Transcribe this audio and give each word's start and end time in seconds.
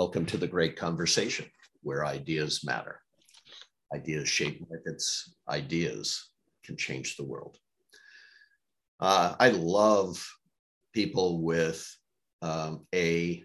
Welcome 0.00 0.24
to 0.26 0.38
the 0.38 0.46
great 0.46 0.76
conversation 0.76 1.44
where 1.82 2.06
ideas 2.06 2.64
matter. 2.64 3.02
Ideas 3.94 4.30
shape 4.30 4.64
markets, 4.66 5.36
ideas 5.46 6.30
can 6.64 6.78
change 6.78 7.16
the 7.16 7.26
world. 7.26 7.58
Uh, 8.98 9.34
I 9.38 9.50
love 9.50 10.26
people 10.94 11.42
with 11.42 11.86
um, 12.40 12.86
a, 12.94 13.44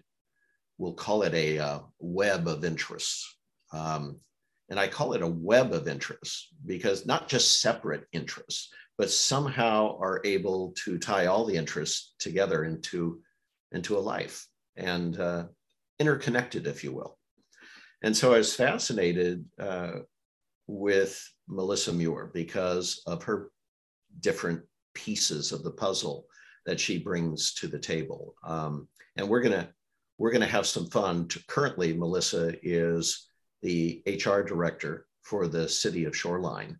we'll 0.78 0.94
call 0.94 1.24
it 1.24 1.34
a 1.34 1.58
uh, 1.58 1.80
web 1.98 2.48
of 2.48 2.64
interests. 2.64 3.36
Um, 3.70 4.18
and 4.70 4.80
I 4.80 4.88
call 4.88 5.12
it 5.12 5.20
a 5.20 5.26
web 5.26 5.74
of 5.74 5.88
interests 5.88 6.48
because 6.64 7.04
not 7.04 7.28
just 7.28 7.60
separate 7.60 8.06
interests, 8.12 8.70
but 8.96 9.10
somehow 9.10 9.98
are 9.98 10.22
able 10.24 10.72
to 10.86 10.96
tie 10.96 11.26
all 11.26 11.44
the 11.44 11.56
interests 11.56 12.14
together 12.18 12.64
into, 12.64 13.20
into 13.72 13.98
a 13.98 14.00
life 14.00 14.48
and 14.76 15.20
uh, 15.20 15.44
interconnected, 15.98 16.66
if 16.66 16.84
you 16.84 16.92
will. 16.92 17.18
And 18.02 18.16
so 18.16 18.34
I 18.34 18.38
was 18.38 18.54
fascinated 18.54 19.44
uh, 19.58 20.00
with 20.66 21.22
Melissa 21.48 21.92
Muir 21.92 22.30
because 22.32 23.02
of 23.06 23.22
her 23.24 23.50
different 24.20 24.62
pieces 24.94 25.52
of 25.52 25.62
the 25.62 25.70
puzzle 25.70 26.26
that 26.66 26.80
she 26.80 26.98
brings 26.98 27.54
to 27.54 27.68
the 27.68 27.78
table. 27.78 28.34
Um, 28.44 28.88
and 29.16 29.28
we're 29.28 29.40
gonna 29.40 29.70
we're 30.18 30.32
gonna 30.32 30.46
have 30.46 30.66
some 30.66 30.86
fun. 30.88 31.28
To, 31.28 31.46
Currently, 31.46 31.94
Melissa 31.94 32.54
is 32.62 33.28
the 33.62 34.02
HR 34.06 34.40
director 34.42 35.06
for 35.22 35.46
the 35.46 35.68
city 35.68 36.04
of 36.04 36.16
Shoreline, 36.16 36.78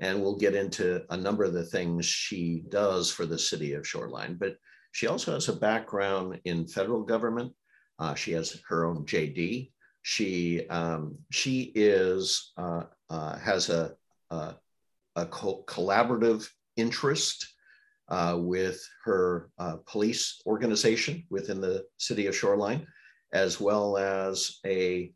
and 0.00 0.20
we'll 0.20 0.36
get 0.36 0.54
into 0.54 1.02
a 1.10 1.16
number 1.16 1.44
of 1.44 1.52
the 1.52 1.64
things 1.64 2.06
she 2.06 2.64
does 2.68 3.10
for 3.10 3.26
the 3.26 3.38
city 3.38 3.74
of 3.74 3.86
Shoreline. 3.86 4.36
But 4.38 4.56
she 4.92 5.06
also 5.06 5.34
has 5.34 5.48
a 5.48 5.56
background 5.56 6.40
in 6.44 6.66
federal 6.66 7.02
government. 7.02 7.52
Uh, 7.98 8.14
she 8.14 8.32
has 8.32 8.60
her 8.68 8.84
own 8.84 9.04
JD. 9.04 9.70
She 10.02 10.68
um, 10.68 11.18
she 11.30 11.72
is 11.74 12.52
uh, 12.56 12.84
uh, 13.10 13.38
has 13.38 13.70
a 13.70 13.94
a, 14.30 14.54
a 15.16 15.26
co- 15.26 15.64
collaborative 15.66 16.48
interest 16.76 17.54
uh, 18.08 18.36
with 18.38 18.86
her 19.04 19.50
uh, 19.58 19.76
police 19.86 20.40
organization 20.46 21.24
within 21.30 21.60
the 21.60 21.84
city 21.96 22.26
of 22.26 22.36
Shoreline, 22.36 22.86
as 23.32 23.60
well 23.60 23.96
as 23.96 24.58
a 24.64 25.12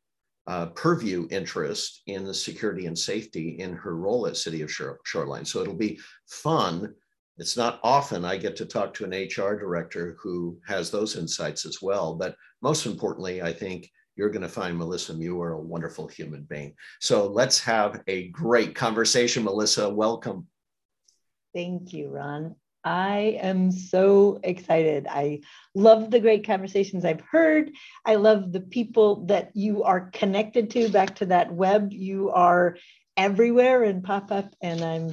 uh, 0.46 0.66
purview 0.66 1.28
interest 1.30 2.02
in 2.06 2.24
the 2.24 2.34
security 2.34 2.86
and 2.86 2.98
safety 2.98 3.60
in 3.60 3.72
her 3.74 3.94
role 3.94 4.26
at 4.26 4.36
City 4.36 4.62
of 4.62 4.72
Shoreline. 5.04 5.44
So 5.44 5.60
it'll 5.60 5.74
be 5.74 6.00
fun. 6.26 6.94
It's 7.40 7.56
not 7.56 7.80
often 7.82 8.22
I 8.22 8.36
get 8.36 8.54
to 8.56 8.66
talk 8.66 8.92
to 8.94 9.04
an 9.04 9.12
HR 9.12 9.56
director 9.58 10.14
who 10.20 10.58
has 10.66 10.90
those 10.90 11.16
insights 11.16 11.64
as 11.64 11.80
well. 11.80 12.14
But 12.14 12.36
most 12.60 12.84
importantly, 12.84 13.40
I 13.40 13.50
think 13.50 13.90
you're 14.14 14.28
going 14.28 14.42
to 14.42 14.48
find 14.48 14.76
Melissa 14.76 15.14
Muir 15.14 15.52
a 15.52 15.58
wonderful 15.58 16.06
human 16.06 16.42
being. 16.42 16.74
So 17.00 17.26
let's 17.26 17.58
have 17.60 18.02
a 18.06 18.28
great 18.28 18.74
conversation. 18.74 19.42
Melissa, 19.42 19.88
welcome. 19.88 20.48
Thank 21.54 21.94
you, 21.94 22.10
Ron. 22.10 22.56
I 22.84 23.38
am 23.40 23.72
so 23.72 24.38
excited. 24.42 25.06
I 25.08 25.40
love 25.74 26.10
the 26.10 26.20
great 26.20 26.46
conversations 26.46 27.06
I've 27.06 27.22
heard. 27.22 27.70
I 28.04 28.16
love 28.16 28.52
the 28.52 28.60
people 28.60 29.24
that 29.26 29.52
you 29.54 29.82
are 29.82 30.10
connected 30.10 30.68
to, 30.72 30.90
back 30.90 31.16
to 31.16 31.26
that 31.26 31.50
web. 31.50 31.90
You 31.90 32.28
are 32.32 32.76
everywhere 33.16 33.84
and 33.84 34.04
pop 34.04 34.30
up, 34.30 34.54
and 34.60 34.82
I'm 34.82 35.12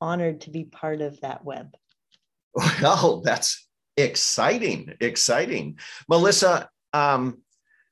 honored 0.00 0.42
to 0.42 0.50
be 0.50 0.64
part 0.64 1.00
of 1.00 1.20
that 1.20 1.44
web. 1.44 1.74
Well, 2.54 3.20
that's 3.24 3.68
exciting, 3.96 4.94
exciting. 5.00 5.78
Melissa, 6.08 6.68
um, 6.92 7.42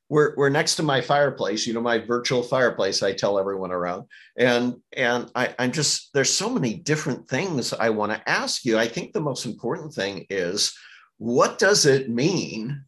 we're, 0.09 0.35
we're 0.37 0.51
next 0.51 0.77
to 0.77 0.83
my 0.83 1.01
fireplace, 1.01 1.67
you 1.67 1.75
know, 1.75 1.81
my 1.81 1.99
virtual 1.99 2.43
fireplace, 2.43 3.03
I 3.03 3.13
tell 3.13 3.39
everyone 3.39 3.73
around. 3.73 4.05
And, 4.37 4.77
and 4.97 5.31
I, 5.35 5.55
I'm 5.59 5.73
just, 5.73 6.11
there's 6.15 6.33
so 6.33 6.49
many 6.49 6.75
different 6.75 7.29
things 7.29 7.73
I 7.73 7.91
want 7.91 8.13
to 8.13 8.29
ask 8.29 8.65
you. 8.65 8.79
I 8.79 8.87
think 8.87 9.13
the 9.13 9.21
most 9.21 9.47
important 9.47 9.93
thing 9.93 10.27
is 10.31 10.73
what 11.19 11.59
does 11.59 11.87
it 11.87 12.09
mean? 12.09 12.85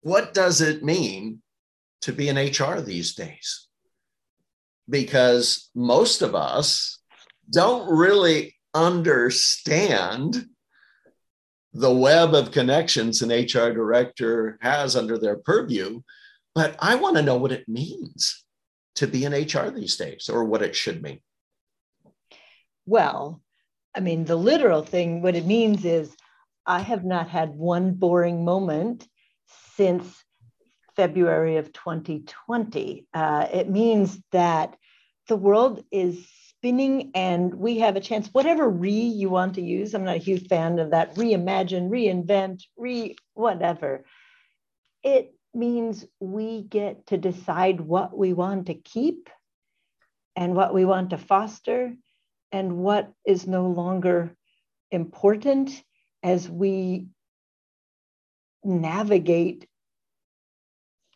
What 0.00 0.32
does 0.32 0.60
it 0.60 0.82
mean 0.82 1.42
to 2.02 2.12
be 2.12 2.28
an 2.28 2.36
HR 2.36 2.80
these 2.80 3.14
days? 3.14 3.68
Because 4.88 5.70
most 5.74 6.22
of 6.22 6.34
us 6.34 6.98
don't 7.50 7.88
really 7.90 8.54
understand 8.74 10.46
the 11.72 11.92
web 11.92 12.34
of 12.34 12.52
connections 12.52 13.20
an 13.22 13.30
HR 13.30 13.72
director 13.72 14.58
has 14.60 14.94
under 14.96 15.18
their 15.18 15.36
purview. 15.36 16.00
But 16.54 16.76
I 16.78 16.94
want 16.94 17.16
to 17.16 17.22
know 17.22 17.36
what 17.36 17.52
it 17.52 17.68
means 17.68 18.44
to 18.96 19.08
be 19.08 19.24
in 19.24 19.32
HR 19.32 19.70
these 19.70 19.96
days 19.96 20.28
or 20.28 20.44
what 20.44 20.62
it 20.62 20.76
should 20.76 21.02
mean. 21.02 21.20
Well, 22.86 23.42
I 23.94 24.00
mean, 24.00 24.24
the 24.24 24.36
literal 24.36 24.82
thing, 24.82 25.22
what 25.22 25.34
it 25.34 25.46
means 25.46 25.84
is 25.84 26.14
I 26.66 26.80
have 26.80 27.04
not 27.04 27.28
had 27.28 27.50
one 27.50 27.94
boring 27.94 28.44
moment 28.44 29.06
since 29.76 30.22
February 30.94 31.56
of 31.56 31.72
2020. 31.72 33.06
Uh, 33.12 33.48
it 33.52 33.68
means 33.68 34.20
that 34.30 34.76
the 35.28 35.36
world 35.36 35.82
is 35.90 36.24
spinning 36.64 37.10
and 37.14 37.54
we 37.54 37.76
have 37.76 37.94
a 37.94 38.00
chance, 38.00 38.30
whatever 38.32 38.66
re 38.66 38.90
you 38.90 39.28
want 39.28 39.56
to 39.56 39.60
use. 39.60 39.92
I'm 39.92 40.04
not 40.04 40.16
a 40.16 40.18
huge 40.18 40.48
fan 40.48 40.78
of 40.78 40.92
that 40.92 41.14
reimagine, 41.14 41.90
reinvent, 41.90 42.62
re 42.78 43.16
whatever. 43.34 44.06
It 45.02 45.34
means 45.52 46.06
we 46.20 46.62
get 46.62 47.08
to 47.08 47.18
decide 47.18 47.82
what 47.82 48.16
we 48.16 48.32
want 48.32 48.68
to 48.68 48.74
keep 48.74 49.28
and 50.36 50.54
what 50.54 50.72
we 50.72 50.86
want 50.86 51.10
to 51.10 51.18
foster 51.18 51.92
and 52.50 52.78
what 52.78 53.12
is 53.26 53.46
no 53.46 53.66
longer 53.66 54.34
important 54.90 55.82
as 56.22 56.48
we 56.48 57.08
navigate 58.64 59.66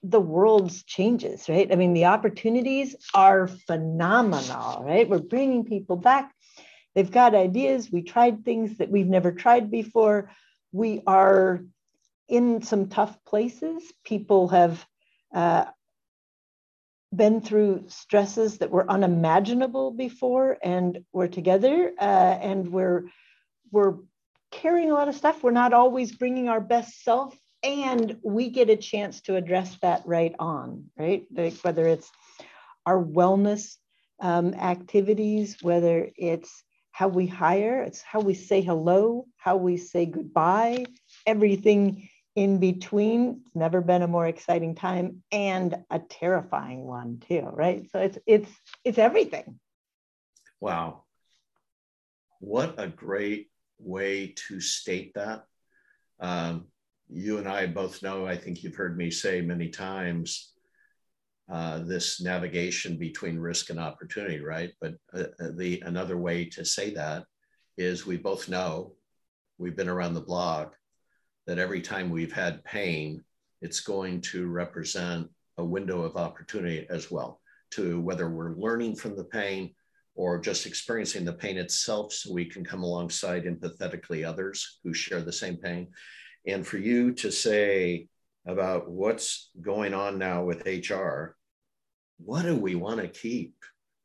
the 0.03 0.21
world's 0.21 0.83
changes, 0.85 1.49
right? 1.49 1.71
I 1.71 1.77
mean, 1.77 1.93
the 1.93 2.07
opportunities 2.07 2.95
are 3.15 3.49
phenomenal, 3.49 4.83
right? 4.85 5.09
We're 5.09 5.19
bringing 5.19 5.65
people 5.65 5.97
back. 5.97 6.33
They've 6.95 7.11
got 7.11 7.35
ideas. 7.35 7.91
We 7.91 8.03
tried 8.03 8.45
things 8.45 8.79
that 8.79 8.91
we've 8.91 9.07
never 9.07 9.33
tried 9.33 9.71
before. 9.71 10.31
We 10.73 11.03
are 11.07 11.65
in 12.29 12.63
some 12.63 12.89
tough 12.89 13.17
places. 13.25 13.83
People 14.05 14.49
have 14.49 14.85
uh, 15.35 15.67
been 17.15 17.41
through 17.41 17.85
stresses 17.89 18.59
that 18.59 18.71
were 18.71 18.91
unimaginable 18.91 19.91
before, 19.91 20.59
and 20.63 21.05
we're 21.13 21.29
together, 21.29 21.93
uh, 21.99 22.03
and 22.03 22.69
we're 22.69 23.05
we're 23.71 23.95
carrying 24.51 24.91
a 24.91 24.95
lot 24.95 25.09
of 25.09 25.15
stuff. 25.15 25.43
We're 25.43 25.51
not 25.51 25.73
always 25.73 26.13
bringing 26.13 26.49
our 26.49 26.61
best 26.61 27.03
self 27.03 27.37
and 27.63 28.19
we 28.23 28.51
get 28.51 28.71
a 28.71 28.77
chance 28.77 29.21
to 29.23 29.37
address 29.37 29.77
that 29.83 30.03
right 30.07 30.35
on, 30.39 30.91
right? 30.97 31.25
Like 31.35 31.55
whether 31.63 31.87
it's 31.87 32.11
our 32.87 33.03
wellness 33.03 33.77
um, 34.21 34.55
activities, 34.55 35.59
whether 35.63 36.11
it's 36.17 36.63
how 36.93 37.09
we 37.09 37.27
hire, 37.27 37.83
it's 37.83 38.03
how 38.03 38.21
we 38.21 38.35
say 38.35 38.61
hello, 38.61 39.27
how 39.37 39.57
we 39.57 39.77
say 39.77 40.07
goodbye, 40.07 40.87
everything 41.27 42.09
in 42.35 42.59
between. 42.59 43.43
It's 43.45 43.55
never 43.55 43.81
been 43.81 44.03
a 44.03 44.09
more 44.09 44.27
exciting 44.27 44.75
time 44.75 45.23
and 45.31 45.85
a 45.91 45.99
terrifying 45.99 46.85
one 46.85 47.23
too, 47.29 47.49
right? 47.53 47.89
So 47.91 48.01
it's 48.01 48.19
it's 48.27 48.51
it's 48.85 48.99
everything. 48.99 49.61
Wow. 50.61 51.05
What 52.41 52.75
a 52.79 52.89
great 52.89 53.51
way 53.79 54.35
to 54.49 54.61
state 54.61 55.15
that. 55.15 55.45
Um, 56.21 56.67
you 57.11 57.39
and 57.39 57.49
I 57.49 57.67
both 57.67 58.03
know, 58.03 58.27
I 58.27 58.37
think 58.37 58.63
you've 58.63 58.75
heard 58.75 58.97
me 58.97 59.11
say 59.11 59.41
many 59.41 59.69
times, 59.69 60.53
uh, 61.51 61.79
this 61.81 62.21
navigation 62.21 62.99
between 62.99 63.39
risk 63.39 63.71
and 63.71 63.81
opportunity, 63.81 64.41
right? 64.41 64.73
But 64.81 64.95
uh, 65.15 65.25
uh, 65.41 65.51
the 65.57 65.81
another 65.87 66.19
way 66.19 66.45
to 66.47 66.65
say 66.65 66.93
that 66.95 67.25
is 67.79 68.05
we 68.05 68.19
both 68.19 68.49
know, 68.49 68.93
we've 69.57 69.77
been 69.77 69.89
around 69.89 70.15
the 70.15 70.21
block, 70.21 70.75
that 71.47 71.59
every 71.59 71.81
time 71.81 72.11
we've 72.11 72.33
had 72.33 72.65
pain, 72.65 73.25
it's 73.63 73.81
going 73.81 74.21
to 74.21 74.47
represent 74.47 75.29
a 75.57 75.65
window 75.65 76.03
of 76.03 76.17
opportunity 76.17 76.87
as 76.91 77.11
well 77.11 77.41
to 77.71 78.01
whether 78.01 78.29
we're 78.29 78.55
learning 78.55 78.95
from 78.95 79.17
the 79.17 79.25
pain 79.25 79.75
or 80.15 80.39
just 80.39 80.67
experiencing 80.67 81.25
the 81.25 81.33
pain 81.33 81.57
itself 81.57 82.13
so 82.13 82.33
we 82.33 82.45
can 82.45 82.65
come 82.65 82.83
alongside 82.83 83.45
empathetically 83.45 84.27
others 84.27 84.81
who 84.85 84.93
share 84.93 85.23
the 85.23 85.33
same 85.33 85.57
pain 85.57 85.89
and 86.47 86.67
for 86.67 86.79
you 86.79 87.13
to 87.15 87.31
say 87.31 88.09
about 88.47 88.91
what's 88.91 89.51
going 89.61 89.95
on 89.95 90.19
now 90.19 90.45
with 90.45 90.67
HR, 90.67 91.37
what 92.19 92.43
do 92.43 92.57
we 92.57 92.75
want 92.75 93.01
to 93.01 93.09
keep? 93.09 93.55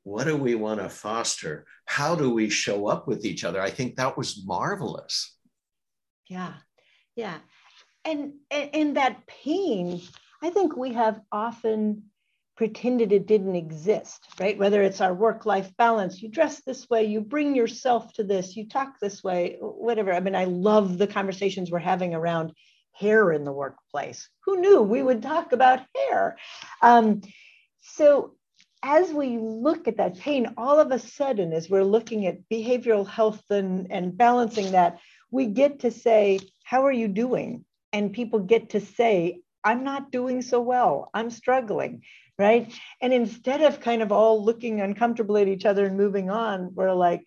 What 0.04 0.26
do 0.26 0.36
we 0.36 0.56
want 0.56 0.82
to 0.82 0.90
foster? 0.90 1.66
How 1.86 2.16
do 2.16 2.34
we 2.34 2.50
show 2.50 2.88
up 2.88 3.08
with 3.08 3.26
each 3.26 3.44
other? 3.44 3.62
I 3.62 3.70
think 3.70 3.96
that 3.96 4.18
was 4.18 4.46
marvelous. 4.46 5.36
Yeah. 6.28 6.54
Yeah. 7.16 7.38
And 8.06 8.34
and 8.52 8.98
that 8.98 9.26
pain, 9.28 10.02
I 10.42 10.50
think 10.50 10.76
we 10.76 10.94
have 10.94 11.22
often 11.32 12.04
pretended 12.56 13.12
it 13.12 13.26
didn't 13.26 13.56
exist, 13.56 14.28
right? 14.40 14.58
Whether 14.58 14.84
it's 14.84 15.02
our 15.02 15.14
work 15.14 15.46
life 15.46 15.76
balance, 15.78 16.22
you 16.22 16.30
dress 16.30 16.62
this 16.62 16.90
way, 16.90 17.06
you 17.06 17.22
bring 17.22 17.56
yourself 17.56 18.14
to 18.14 18.24
this, 18.24 18.56
you 18.56 18.68
talk 18.68 19.00
this 19.00 19.24
way, 19.24 19.58
whatever. 19.60 20.14
I 20.14 20.20
mean, 20.20 20.36
I 20.36 20.46
love 20.46 20.98
the 20.98 21.08
conversations 21.08 21.72
we're 21.72 21.80
having 21.80 22.14
around 22.14 22.54
hair 22.94 23.32
in 23.32 23.44
the 23.44 23.52
workplace. 23.52 24.30
Who 24.46 24.60
knew 24.60 24.82
we 24.82 25.02
would 25.02 25.24
talk 25.24 25.52
about 25.52 25.82
hair? 25.96 26.38
Um, 26.82 27.22
so, 27.82 28.36
as 28.86 29.12
we 29.14 29.38
look 29.38 29.88
at 29.88 29.98
that 29.98 30.20
pain, 30.20 30.54
all 30.58 30.80
of 30.80 30.92
a 30.92 31.00
sudden, 31.00 31.54
as 31.54 31.70
we're 31.70 31.86
looking 31.86 32.28
at 32.28 32.50
behavioral 32.50 33.08
health 33.08 33.42
and, 33.50 33.88
and 33.90 34.18
balancing 34.18 34.74
that, 34.74 35.00
we 35.32 35.48
get 35.48 35.80
to 35.80 35.92
say, 35.92 36.40
How 36.64 36.86
are 36.86 36.92
you 36.92 37.08
doing? 37.08 37.66
And 37.94 38.14
people 38.14 38.40
get 38.40 38.72
to 38.72 38.82
say, 38.82 39.40
I'm 39.64 39.84
not 39.84 40.12
doing 40.12 40.42
so 40.42 40.62
well. 40.62 41.10
I'm 41.14 41.30
struggling 41.30 42.04
right? 42.38 42.74
And 43.02 43.14
instead 43.14 43.62
of 43.62 43.80
kind 43.80 44.02
of 44.02 44.12
all 44.12 44.44
looking 44.44 44.82
uncomfortably 44.82 45.44
at 45.44 45.48
each 45.48 45.66
other 45.66 45.86
and 45.86 45.98
moving 45.98 46.30
on, 46.30 46.74
we're 46.74 46.94
like, 46.94 47.22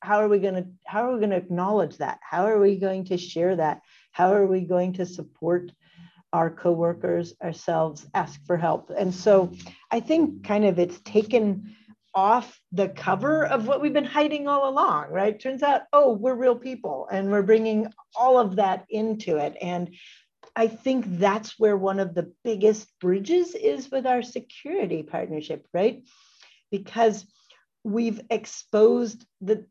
how 0.00 0.20
are 0.20 0.28
we 0.28 0.40
going 0.40 0.54
to 0.54 0.66
how 0.84 1.08
are 1.08 1.12
we 1.12 1.20
going 1.20 1.30
to 1.30 1.36
acknowledge 1.36 1.98
that? 1.98 2.18
How 2.28 2.46
are 2.46 2.58
we 2.58 2.76
going 2.76 3.04
to 3.06 3.16
share 3.16 3.56
that? 3.56 3.80
How 4.10 4.32
are 4.32 4.46
we 4.46 4.62
going 4.62 4.94
to 4.94 5.06
support 5.06 5.70
our 6.32 6.50
coworkers, 6.50 7.34
ourselves, 7.42 8.06
ask 8.12 8.44
for 8.46 8.56
help? 8.56 8.90
And 8.96 9.14
so 9.14 9.52
I 9.90 10.00
think 10.00 10.44
kind 10.44 10.64
of 10.64 10.78
it's 10.78 11.00
taken 11.00 11.76
off 12.14 12.60
the 12.72 12.88
cover 12.88 13.46
of 13.46 13.66
what 13.66 13.80
we've 13.80 13.92
been 13.92 14.04
hiding 14.04 14.46
all 14.46 14.68
along, 14.68 15.10
right? 15.10 15.40
Turns 15.40 15.62
out, 15.62 15.82
oh, 15.92 16.12
we're 16.12 16.34
real 16.34 16.56
people 16.56 17.08
and 17.10 17.30
we're 17.30 17.42
bringing 17.42 17.86
all 18.14 18.38
of 18.38 18.56
that 18.56 18.84
into 18.90 19.38
it. 19.38 19.56
And 19.62 19.94
I 20.54 20.68
think 20.68 21.04
that's 21.18 21.58
where 21.58 21.76
one 21.76 21.98
of 21.98 22.14
the 22.14 22.32
biggest 22.44 22.88
bridges 23.00 23.54
is 23.54 23.90
with 23.90 24.06
our 24.06 24.22
security 24.22 25.02
partnership, 25.02 25.66
right? 25.72 26.02
Because 26.70 27.24
we've 27.84 28.20
exposed 28.30 29.24
that 29.42 29.66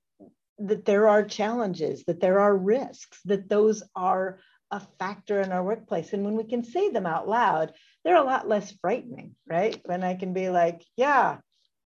that 0.68 0.86
there 0.86 1.08
are 1.08 1.24
challenges, 1.24 2.04
that 2.06 2.20
there 2.20 2.40
are 2.40 2.56
risks, 2.56 3.20
that 3.26 3.50
those 3.50 3.82
are 3.96 4.40
a 4.70 4.80
factor 5.00 5.42
in 5.42 5.52
our 5.52 5.64
workplace. 5.64 6.14
And 6.14 6.24
when 6.24 6.36
we 6.36 6.44
can 6.44 6.64
say 6.64 6.90
them 6.90 7.08
out 7.08 7.28
loud, 7.28 7.74
they're 8.04 8.16
a 8.16 8.24
lot 8.24 8.48
less 8.48 8.72
frightening, 8.80 9.36
right? 9.48 9.82
When 9.86 10.04
I 10.04 10.14
can 10.14 10.34
be 10.34 10.50
like, 10.50 10.86
yeah, 10.96 11.38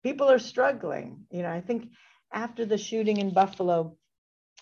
people 0.04 0.30
are 0.30 0.40
struggling. 0.40 1.26
You 1.32 1.44
know, 1.44 1.52
I 1.52 1.62
think 1.62 1.90
after 2.32 2.66
the 2.66 2.78
shooting 2.78 3.18
in 3.18 3.34
Buffalo, 3.34 3.96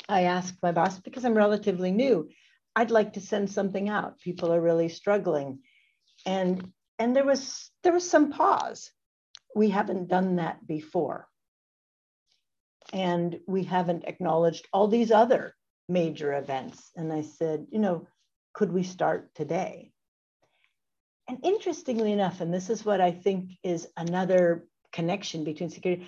I 0.08 0.24
asked 0.24 0.62
my 0.62 0.72
boss 0.72 1.00
because 1.00 1.26
I'm 1.26 1.34
relatively 1.34 1.92
new. 1.92 2.30
I'd 2.76 2.92
like 2.92 3.14
to 3.14 3.22
send 3.22 3.50
something 3.50 3.90
out. 3.90 4.20
People 4.20 4.54
are 4.54 4.62
really 4.62 4.90
struggling. 4.90 5.60
And 6.26 6.72
and 7.00 7.16
there 7.16 7.26
was 7.26 7.70
there 7.84 7.94
was 7.94 8.10
some 8.10 8.32
pause. 8.32 8.92
We 9.56 9.70
haven't 9.70 10.08
done 10.08 10.38
that 10.38 10.66
before. 10.66 11.28
And 12.94 13.40
we 13.48 13.64
haven't 13.64 14.06
acknowledged 14.06 14.68
all 14.74 14.88
these 14.88 15.12
other 15.12 15.56
major 15.90 16.34
events. 16.34 16.92
And 16.96 17.12
I 17.12 17.22
said, 17.22 17.68
you 17.70 17.80
know, 17.80 18.08
could 18.54 18.72
we 18.72 18.84
start 18.84 19.34
today? 19.36 19.92
And 21.28 21.40
interestingly 21.44 22.12
enough, 22.12 22.42
and 22.42 22.54
this 22.54 22.70
is 22.70 22.84
what 22.84 23.00
I 23.00 23.12
think 23.12 23.52
is 23.64 23.88
another 23.96 24.66
connection 24.92 25.44
between 25.44 25.70
security, 25.70 26.08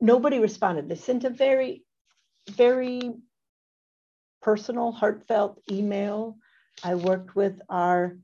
nobody 0.00 0.38
responded. 0.38 0.88
They 0.88 0.94
sent 0.94 1.24
a 1.24 1.30
very, 1.30 1.84
very 2.50 3.12
personal, 4.42 4.92
heartfelt 4.92 5.60
email. 5.70 6.36
I 6.84 6.94
worked 6.96 7.36
with 7.36 7.60
our 7.68 8.16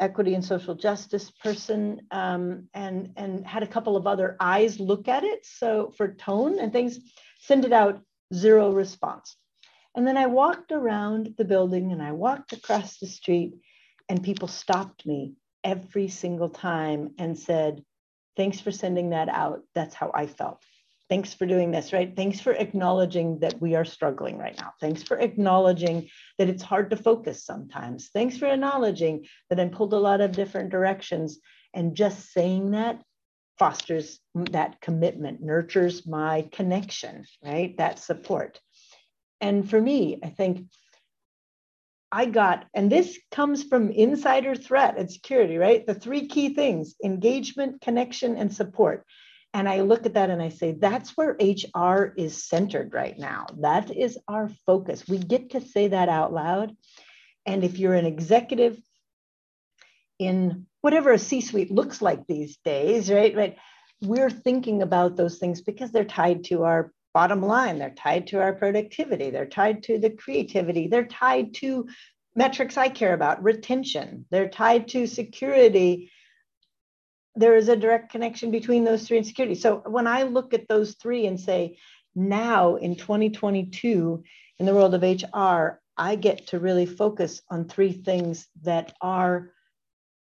equity 0.00 0.34
and 0.34 0.44
social 0.44 0.74
justice 0.74 1.30
person 1.30 2.02
um, 2.10 2.68
and, 2.74 3.12
and 3.16 3.46
had 3.46 3.62
a 3.62 3.66
couple 3.66 3.96
of 3.96 4.06
other 4.06 4.36
eyes 4.40 4.80
look 4.80 5.08
at 5.08 5.24
it. 5.24 5.46
So 5.46 5.92
for 5.96 6.12
tone 6.14 6.58
and 6.58 6.72
things, 6.72 6.98
send 7.40 7.64
it 7.64 7.72
out, 7.72 8.00
zero 8.34 8.72
response. 8.72 9.36
And 9.94 10.06
then 10.06 10.16
I 10.16 10.26
walked 10.26 10.72
around 10.72 11.34
the 11.38 11.44
building 11.44 11.92
and 11.92 12.02
I 12.02 12.12
walked 12.12 12.52
across 12.52 12.98
the 12.98 13.06
street 13.06 13.54
and 14.08 14.22
people 14.22 14.48
stopped 14.48 15.06
me 15.06 15.34
every 15.64 16.08
single 16.08 16.50
time 16.50 17.14
and 17.18 17.38
said, 17.38 17.82
thanks 18.36 18.60
for 18.60 18.70
sending 18.70 19.10
that 19.10 19.28
out. 19.28 19.62
That's 19.74 19.94
how 19.94 20.10
I 20.14 20.26
felt 20.26 20.62
thanks 21.08 21.32
for 21.34 21.46
doing 21.46 21.70
this, 21.70 21.92
right? 21.92 22.14
Thanks 22.14 22.40
for 22.40 22.52
acknowledging 22.52 23.38
that 23.40 23.60
we 23.60 23.74
are 23.74 23.84
struggling 23.84 24.38
right 24.38 24.56
now. 24.58 24.72
Thanks 24.80 25.02
for 25.02 25.18
acknowledging 25.18 26.08
that 26.38 26.48
it's 26.48 26.62
hard 26.62 26.90
to 26.90 26.96
focus 26.96 27.44
sometimes. 27.44 28.10
Thanks 28.12 28.36
for 28.36 28.46
acknowledging 28.46 29.26
that 29.50 29.60
I'm 29.60 29.70
pulled 29.70 29.92
a 29.92 29.98
lot 29.98 30.20
of 30.20 30.32
different 30.32 30.70
directions. 30.70 31.38
And 31.74 31.94
just 31.94 32.32
saying 32.32 32.72
that 32.72 33.02
fosters 33.58 34.18
that 34.34 34.80
commitment, 34.80 35.42
nurtures 35.42 36.06
my 36.06 36.48
connection, 36.52 37.24
right? 37.44 37.76
That 37.78 37.98
support. 37.98 38.60
And 39.40 39.68
for 39.68 39.80
me, 39.80 40.18
I 40.22 40.28
think 40.28 40.66
I 42.12 42.26
got, 42.26 42.66
and 42.74 42.90
this 42.90 43.18
comes 43.30 43.64
from 43.64 43.90
insider 43.90 44.54
threat 44.54 44.96
and 44.96 45.10
security, 45.10 45.58
right? 45.58 45.86
The 45.86 45.94
three 45.94 46.28
key 46.28 46.54
things 46.54 46.94
engagement, 47.04 47.80
connection, 47.80 48.36
and 48.36 48.52
support. 48.52 49.04
And 49.56 49.66
I 49.66 49.80
look 49.80 50.04
at 50.04 50.12
that 50.14 50.28
and 50.28 50.42
I 50.42 50.50
say, 50.50 50.72
that's 50.72 51.16
where 51.16 51.34
HR 51.40 52.12
is 52.14 52.44
centered 52.44 52.92
right 52.92 53.18
now. 53.18 53.46
That 53.60 53.90
is 53.90 54.18
our 54.28 54.50
focus. 54.66 55.08
We 55.08 55.16
get 55.16 55.52
to 55.52 55.62
say 55.62 55.88
that 55.88 56.10
out 56.10 56.30
loud. 56.30 56.76
And 57.46 57.64
if 57.64 57.78
you're 57.78 57.94
an 57.94 58.04
executive 58.04 58.78
in 60.18 60.66
whatever 60.82 61.10
a 61.10 61.18
C 61.18 61.40
suite 61.40 61.70
looks 61.70 62.02
like 62.02 62.26
these 62.26 62.58
days, 62.66 63.10
right? 63.10 63.34
Right. 63.34 63.56
We're 64.02 64.28
thinking 64.28 64.82
about 64.82 65.16
those 65.16 65.38
things 65.38 65.62
because 65.62 65.90
they're 65.90 66.04
tied 66.04 66.44
to 66.44 66.64
our 66.64 66.92
bottom 67.14 67.40
line, 67.40 67.78
they're 67.78 67.94
tied 67.96 68.26
to 68.26 68.42
our 68.42 68.52
productivity, 68.52 69.30
they're 69.30 69.46
tied 69.46 69.84
to 69.84 69.98
the 69.98 70.10
creativity, 70.10 70.88
they're 70.88 71.06
tied 71.06 71.54
to 71.54 71.88
metrics 72.34 72.76
I 72.76 72.90
care 72.90 73.14
about, 73.14 73.42
retention, 73.42 74.26
they're 74.30 74.50
tied 74.50 74.88
to 74.88 75.06
security 75.06 76.10
there 77.36 77.54
is 77.54 77.68
a 77.68 77.76
direct 77.76 78.10
connection 78.10 78.50
between 78.50 78.84
those 78.84 79.06
three 79.06 79.18
and 79.18 79.26
security. 79.26 79.54
So 79.54 79.82
when 79.86 80.06
I 80.06 80.22
look 80.24 80.54
at 80.54 80.68
those 80.68 80.94
three 80.94 81.26
and 81.26 81.38
say, 81.38 81.78
now 82.14 82.76
in 82.76 82.96
2022, 82.96 84.24
in 84.58 84.66
the 84.66 84.74
world 84.74 84.94
of 84.94 85.02
HR, 85.02 85.80
I 85.98 86.16
get 86.16 86.48
to 86.48 86.58
really 86.58 86.86
focus 86.86 87.42
on 87.50 87.68
three 87.68 87.92
things 87.92 88.48
that 88.62 88.94
are 89.00 89.52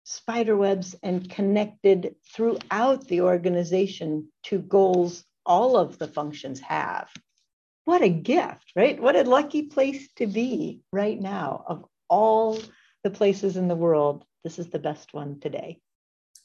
spider 0.04 0.56
webs 0.56 0.94
and 1.02 1.28
connected 1.28 2.14
throughout 2.32 3.06
the 3.08 3.20
organization 3.22 4.28
to 4.44 4.58
goals 4.58 5.24
all 5.44 5.76
of 5.76 5.98
the 5.98 6.08
functions 6.08 6.60
have. 6.60 7.08
What 7.84 8.02
a 8.02 8.08
gift, 8.08 8.72
right? 8.76 9.00
What 9.00 9.16
a 9.16 9.24
lucky 9.24 9.62
place 9.62 10.08
to 10.16 10.26
be 10.26 10.82
right 10.92 11.20
now. 11.20 11.64
Of 11.66 11.84
all 12.08 12.58
the 13.02 13.10
places 13.10 13.56
in 13.56 13.68
the 13.68 13.76
world, 13.76 14.24
this 14.44 14.58
is 14.58 14.68
the 14.68 14.78
best 14.78 15.12
one 15.12 15.40
today. 15.40 15.80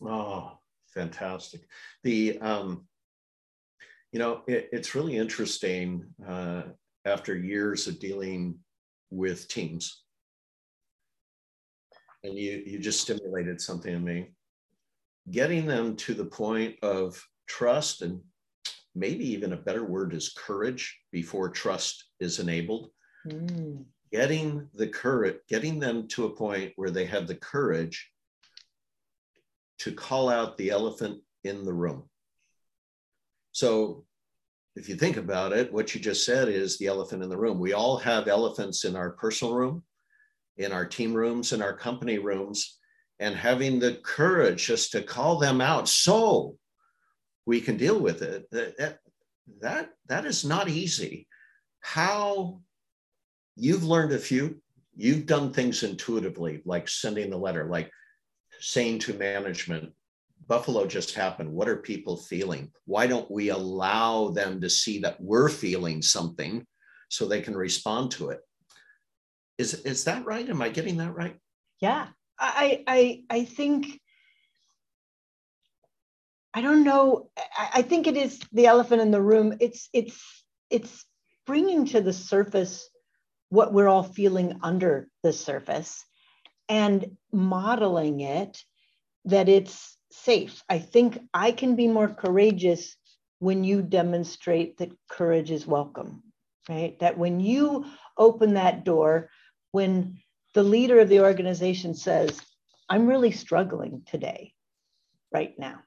Oh, 0.04 0.58
fantastic. 0.88 1.62
The, 2.04 2.40
um, 2.40 2.88
you 4.12 4.20
know, 4.20 4.42
it, 4.48 4.70
it's 4.72 4.96
really 4.96 5.18
interesting 5.18 6.06
uh, 6.28 6.64
after 7.06 7.36
years 7.36 7.88
of 7.88 8.00
dealing 8.00 8.60
with 9.10 9.48
teams. 9.48 10.04
And 12.24 12.38
you, 12.38 12.64
you 12.66 12.80
just 12.80 13.02
stimulated 13.02 13.62
something 13.62 13.94
in 13.94 14.04
me. 14.04 14.32
Getting 15.32 15.66
them 15.66 15.96
to 15.98 16.14
the 16.14 16.26
point 16.26 16.76
of 16.82 17.22
trust 17.48 18.02
and 18.02 18.22
maybe 18.96 19.30
even 19.32 19.54
a 19.54 19.58
better 19.58 19.84
word 19.84 20.14
is 20.14 20.30
courage 20.30 20.98
before 21.12 21.50
trust 21.50 22.06
is 22.20 22.40
enabled. 22.40 22.90
Mm. 23.28 23.86
Getting 24.12 24.70
the 24.74 24.88
courage, 24.88 25.38
getting 25.50 25.80
them 25.80 26.08
to 26.10 26.26
a 26.26 26.36
point 26.36 26.72
where 26.78 26.90
they 26.90 27.06
have 27.06 27.28
the 27.28 27.36
courage 27.36 28.12
to 29.80 29.92
call 29.92 30.30
out 30.30 30.58
the 30.58 30.70
elephant 30.70 31.22
in 31.44 31.64
the 31.64 31.74
room. 31.74 32.04
So 33.52 34.06
if 34.76 34.90
you 34.90 34.96
think 34.96 35.18
about 35.18 35.54
it, 35.54 35.72
what 35.72 35.96
you 35.96 36.02
just 36.02 36.26
said 36.26 36.50
is 36.50 36.78
the 36.78 36.88
elephant 36.88 37.24
in 37.24 37.30
the 37.30 37.38
room. 37.38 37.60
We 37.60 37.74
all 37.74 37.98
have 37.98 38.28
elephants 38.28 38.84
in 38.84 38.96
our 38.96 39.12
personal 39.12 39.54
room, 39.54 39.84
in 40.58 40.72
our 40.72 40.86
team 40.86 41.14
rooms, 41.14 41.54
in 41.54 41.62
our 41.62 41.74
company 41.74 42.18
rooms, 42.18 42.78
and 43.20 43.36
having 43.36 43.80
the 43.80 43.96
courage 44.04 44.68
just 44.68 44.92
to 44.92 45.02
call 45.02 45.38
them 45.38 45.62
out 45.62 45.88
so 45.88 46.58
we 47.46 47.62
can 47.62 47.78
deal 47.78 48.00
with 48.00 48.22
it. 48.22 48.50
That, 48.52 49.00
that, 49.62 49.90
that 50.08 50.26
is 50.26 50.44
not 50.44 50.68
easy. 50.68 51.28
How 51.80 52.60
you've 53.56 53.86
learned 53.86 54.12
a 54.12 54.18
few, 54.18 54.62
you've 54.96 55.26
done 55.26 55.54
things 55.54 55.84
intuitively, 55.84 56.62
like 56.66 56.90
sending 56.90 57.30
the 57.30 57.38
letter, 57.38 57.66
like 57.70 57.90
saying 58.60 59.00
to 59.00 59.14
management, 59.14 59.92
Buffalo 60.48 60.86
just 60.86 61.16
happened. 61.16 61.52
What 61.52 61.70
are 61.70 61.78
people 61.78 62.18
feeling? 62.18 62.72
Why 62.86 63.08
don't 63.08 63.30
we 63.32 63.50
allow 63.50 64.30
them 64.30 64.62
to 64.62 64.70
see 64.70 65.00
that 65.00 65.20
we're 65.20 65.50
feeling 65.50 66.02
something 66.02 66.66
so 67.10 67.26
they 67.26 67.42
can 67.42 67.56
respond 67.56 68.12
to 68.12 68.30
it? 68.30 68.42
Is, 69.58 69.74
is 69.74 70.04
that 70.04 70.26
right? 70.26 70.48
Am 70.48 70.62
I 70.62 70.70
getting 70.70 70.98
that 70.98 71.16
right? 71.16 71.38
Yeah, 71.82 72.08
I, 72.40 72.84
I, 72.88 73.24
I 73.30 73.46
think, 73.46 74.00
I 76.54 76.62
don't 76.62 76.84
know. 76.84 77.30
I, 77.38 77.70
I 77.76 77.82
think 77.82 78.08
it 78.08 78.18
is 78.18 78.40
the 78.52 78.68
elephant 78.68 79.02
in 79.02 79.12
the 79.12 79.22
room. 79.22 79.56
It's, 79.60 79.90
it's, 79.94 80.22
it's 80.70 81.06
bringing 81.46 81.86
to 81.88 82.02
the 82.02 82.14
surface 82.14 82.90
what 83.50 83.74
we're 83.74 83.88
all 83.88 84.04
feeling 84.04 84.60
under 84.62 85.08
the 85.24 85.34
surface 85.34 86.04
and 86.70 87.18
modeling 87.32 88.22
it 88.22 88.64
that 89.26 89.50
it's 89.50 89.98
safe. 90.12 90.64
I 90.70 90.80
think 90.80 91.20
I 91.34 91.52
can 91.52 91.76
be 91.76 91.88
more 91.88 92.08
courageous 92.08 92.96
when 93.40 93.64
you 93.64 93.82
demonstrate 93.82 94.78
that 94.78 94.92
courage 95.10 95.52
is 95.52 95.68
welcome, 95.68 96.24
right? 96.70 96.98
That 97.00 97.18
when 97.18 97.40
you 97.40 97.86
open 98.18 98.54
that 98.54 98.86
door, 98.86 99.30
when 99.72 100.20
the 100.54 100.64
leader 100.64 101.00
of 101.00 101.10
the 101.10 101.20
organization 101.20 101.94
says, 101.94 102.40
I'm 102.88 103.08
really 103.08 103.32
struggling 103.32 104.04
today, 104.06 104.54
right 105.32 105.54
now. 105.58 105.80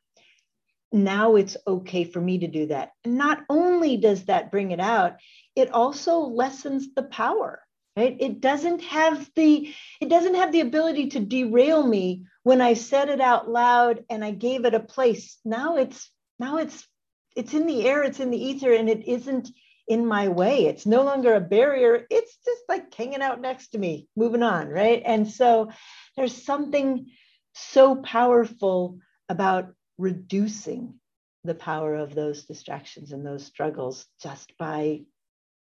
Now 0.93 1.37
it's 1.37 1.57
okay 1.67 2.05
for 2.05 2.21
me 2.21 2.39
to 2.39 2.49
do 2.49 2.67
that. 2.67 2.91
And 3.05 3.17
not 3.17 3.45
only 3.49 3.97
does 3.97 4.25
that 4.25 4.51
bring 4.51 4.71
it 4.71 4.81
out, 4.81 5.17
it 5.55 5.71
also 5.71 6.21
lessens 6.21 6.95
the 6.95 7.03
power, 7.03 7.61
right? 7.99 8.17
It 8.21 8.41
doesn't 8.41 8.83
have 8.83 9.29
the 9.35 9.75
it 10.01 10.09
doesn't 10.09 10.37
have 10.37 10.53
the 10.53 10.61
ability 10.61 11.09
to 11.09 11.21
derail 11.21 11.85
me 11.85 12.27
when 12.45 12.61
I 12.61 12.75
said 12.75 13.09
it 13.09 13.21
out 13.21 13.51
loud 13.51 14.05
and 14.09 14.25
I 14.25 14.31
gave 14.31 14.65
it 14.65 14.75
a 14.75 14.81
place. 14.81 15.37
Now 15.45 15.79
it's 15.79 16.09
now 16.39 16.59
it's 16.59 16.87
it's 17.35 17.55
in 17.55 17.67
the 17.67 17.85
air, 17.85 18.05
it's 18.05 18.21
in 18.21 18.31
the 18.31 18.45
ether, 18.51 18.73
and 18.73 18.89
it 18.89 19.09
isn't 19.09 19.49
in 19.89 20.07
my 20.07 20.29
way. 20.29 20.67
It's 20.67 20.87
no 20.87 21.03
longer 21.03 21.35
a 21.35 21.41
barrier. 21.41 22.07
It's 22.09 22.37
just 22.45 22.63
like 22.69 22.95
hanging 22.95 23.23
out 23.23 23.41
next 23.41 23.69
to 23.71 23.79
me, 23.79 24.07
moving 24.15 24.45
on, 24.45 24.69
right? 24.69 25.03
And 25.05 25.29
so 25.29 25.71
there's 26.17 26.45
something 26.45 27.11
so 27.55 27.97
powerful 27.97 28.99
about 29.29 29.73
reducing 29.99 30.95
the 31.43 31.55
power 31.55 31.97
of 31.97 32.15
those 32.15 32.45
distractions 32.45 33.11
and 33.11 33.27
those 33.27 33.45
struggles 33.45 34.07
just 34.23 34.57
by 34.57 35.03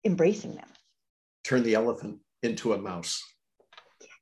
embracing 0.03 0.55
them. 0.55 0.67
Turn 1.43 1.63
the 1.63 1.75
elephant 1.75 2.19
into 2.43 2.73
a 2.73 2.77
mouse. 2.77 3.23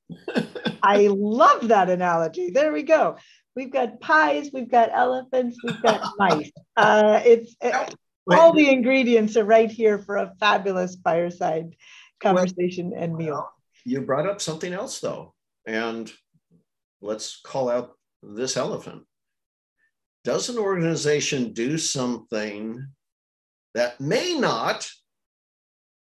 I 0.83 1.07
love 1.07 1.67
that 1.67 1.89
analogy. 1.89 2.51
There 2.51 2.71
we 2.71 2.83
go. 2.83 3.17
We've 3.55 3.71
got 3.71 3.99
pies, 3.99 4.51
we've 4.53 4.71
got 4.71 4.89
elephants, 4.93 5.57
we've 5.63 5.81
got 5.81 6.13
mice. 6.17 6.51
Uh, 6.77 7.21
it's 7.25 7.55
it, 7.61 7.95
all 8.31 8.53
the 8.53 8.69
ingredients 8.69 9.35
are 9.38 9.43
right 9.43 9.69
here 9.69 9.99
for 9.99 10.17
a 10.17 10.33
fabulous 10.39 10.97
fireside 11.03 11.75
conversation 12.21 12.91
well, 12.91 13.03
and 13.03 13.15
meal. 13.15 13.49
You 13.85 14.01
brought 14.01 14.27
up 14.27 14.39
something 14.41 14.71
else 14.71 14.99
though, 14.99 15.33
and 15.65 16.11
let's 17.01 17.41
call 17.43 17.69
out 17.69 17.93
this 18.21 18.55
elephant. 18.55 19.03
Does 20.23 20.49
an 20.49 20.57
organization 20.57 21.53
do 21.53 21.77
something 21.77 22.85
that 23.73 23.99
may 23.99 24.35
not 24.38 24.89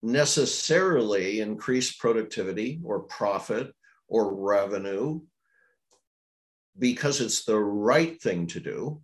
necessarily 0.05 1.41
increase 1.41 1.97
productivity 1.97 2.81
or 2.85 3.01
profit 3.01 3.73
or 4.07 4.35
revenue 4.35 5.21
because 6.79 7.21
it's 7.21 7.45
the 7.45 7.59
right 7.59 8.21
thing 8.21 8.47
to 8.49 8.61
do? 8.61 9.01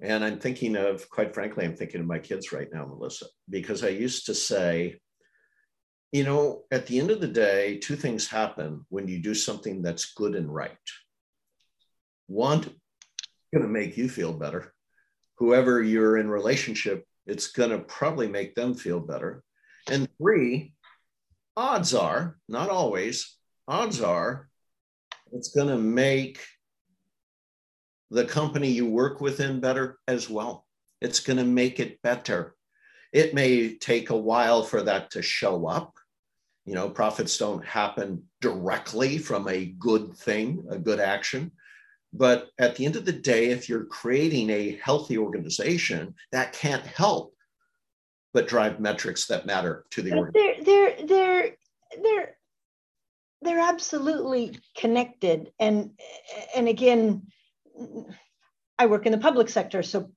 And 0.00 0.24
I'm 0.24 0.38
thinking 0.38 0.76
of, 0.76 1.08
quite 1.08 1.34
frankly, 1.34 1.64
I'm 1.64 1.76
thinking 1.76 2.00
of 2.00 2.06
my 2.06 2.18
kids 2.18 2.52
right 2.52 2.68
now, 2.72 2.86
Melissa, 2.86 3.26
because 3.48 3.82
I 3.82 3.88
used 3.88 4.26
to 4.26 4.34
say, 4.34 5.00
you 6.12 6.24
know, 6.24 6.62
at 6.70 6.86
the 6.86 6.98
end 6.98 7.10
of 7.10 7.20
the 7.20 7.28
day, 7.28 7.78
two 7.78 7.96
things 7.96 8.28
happen 8.28 8.86
when 8.88 9.08
you 9.08 9.20
do 9.20 9.34
something 9.34 9.82
that's 9.82 10.14
good 10.14 10.34
and 10.34 10.52
right. 10.52 10.76
One, 12.26 12.60
going 13.52 13.62
to 13.62 13.68
make 13.68 13.96
you 13.96 14.08
feel 14.08 14.32
better. 14.32 14.72
Whoever 15.38 15.82
you're 15.82 16.18
in 16.18 16.28
relationship, 16.28 17.04
it's 17.26 17.48
going 17.48 17.70
to 17.70 17.78
probably 17.78 18.28
make 18.28 18.54
them 18.54 18.74
feel 18.74 19.00
better. 19.00 19.42
And 19.90 20.08
three, 20.18 20.74
odds 21.56 21.94
are, 21.94 22.38
not 22.48 22.70
always, 22.70 23.36
odds 23.66 24.00
are, 24.00 24.48
it's 25.32 25.50
going 25.50 25.68
to 25.68 25.78
make 25.78 26.44
the 28.10 28.24
company 28.24 28.68
you 28.70 28.86
work 28.86 29.20
within 29.20 29.60
better 29.60 29.98
as 30.06 30.28
well. 30.30 30.66
It's 31.00 31.20
going 31.20 31.36
to 31.36 31.44
make 31.44 31.80
it 31.80 32.00
better. 32.02 32.54
It 33.12 33.34
may 33.34 33.76
take 33.76 34.10
a 34.10 34.16
while 34.16 34.62
for 34.62 34.82
that 34.82 35.10
to 35.12 35.22
show 35.22 35.66
up. 35.66 35.94
You 36.64 36.74
know, 36.74 36.90
profits 36.90 37.38
don't 37.38 37.64
happen 37.64 38.24
directly 38.40 39.18
from 39.18 39.48
a 39.48 39.66
good 39.78 40.14
thing, 40.16 40.66
a 40.70 40.78
good 40.78 41.00
action. 41.00 41.52
But 42.12 42.48
at 42.58 42.76
the 42.76 42.86
end 42.86 42.96
of 42.96 43.04
the 43.04 43.12
day, 43.12 43.46
if 43.46 43.68
you're 43.68 43.84
creating 43.84 44.50
a 44.50 44.78
healthy 44.82 45.18
organization, 45.18 46.14
that 46.32 46.52
can't 46.52 46.84
help 46.86 47.34
but 48.38 48.46
drive 48.46 48.78
metrics 48.78 49.26
that 49.26 49.46
matter 49.46 49.84
to 49.90 50.00
the 50.00 50.12
organization. 50.12 50.62
They're, 50.64 50.94
they're, 50.94 51.06
they're, 51.06 51.56
they're, 52.00 52.36
they're 53.42 53.58
absolutely 53.58 54.60
connected. 54.76 55.50
And, 55.58 55.98
and 56.54 56.68
again, 56.68 57.26
I 58.78 58.86
work 58.86 59.06
in 59.06 59.12
the 59.12 59.18
public 59.18 59.48
sector, 59.48 59.82
so 59.82 60.12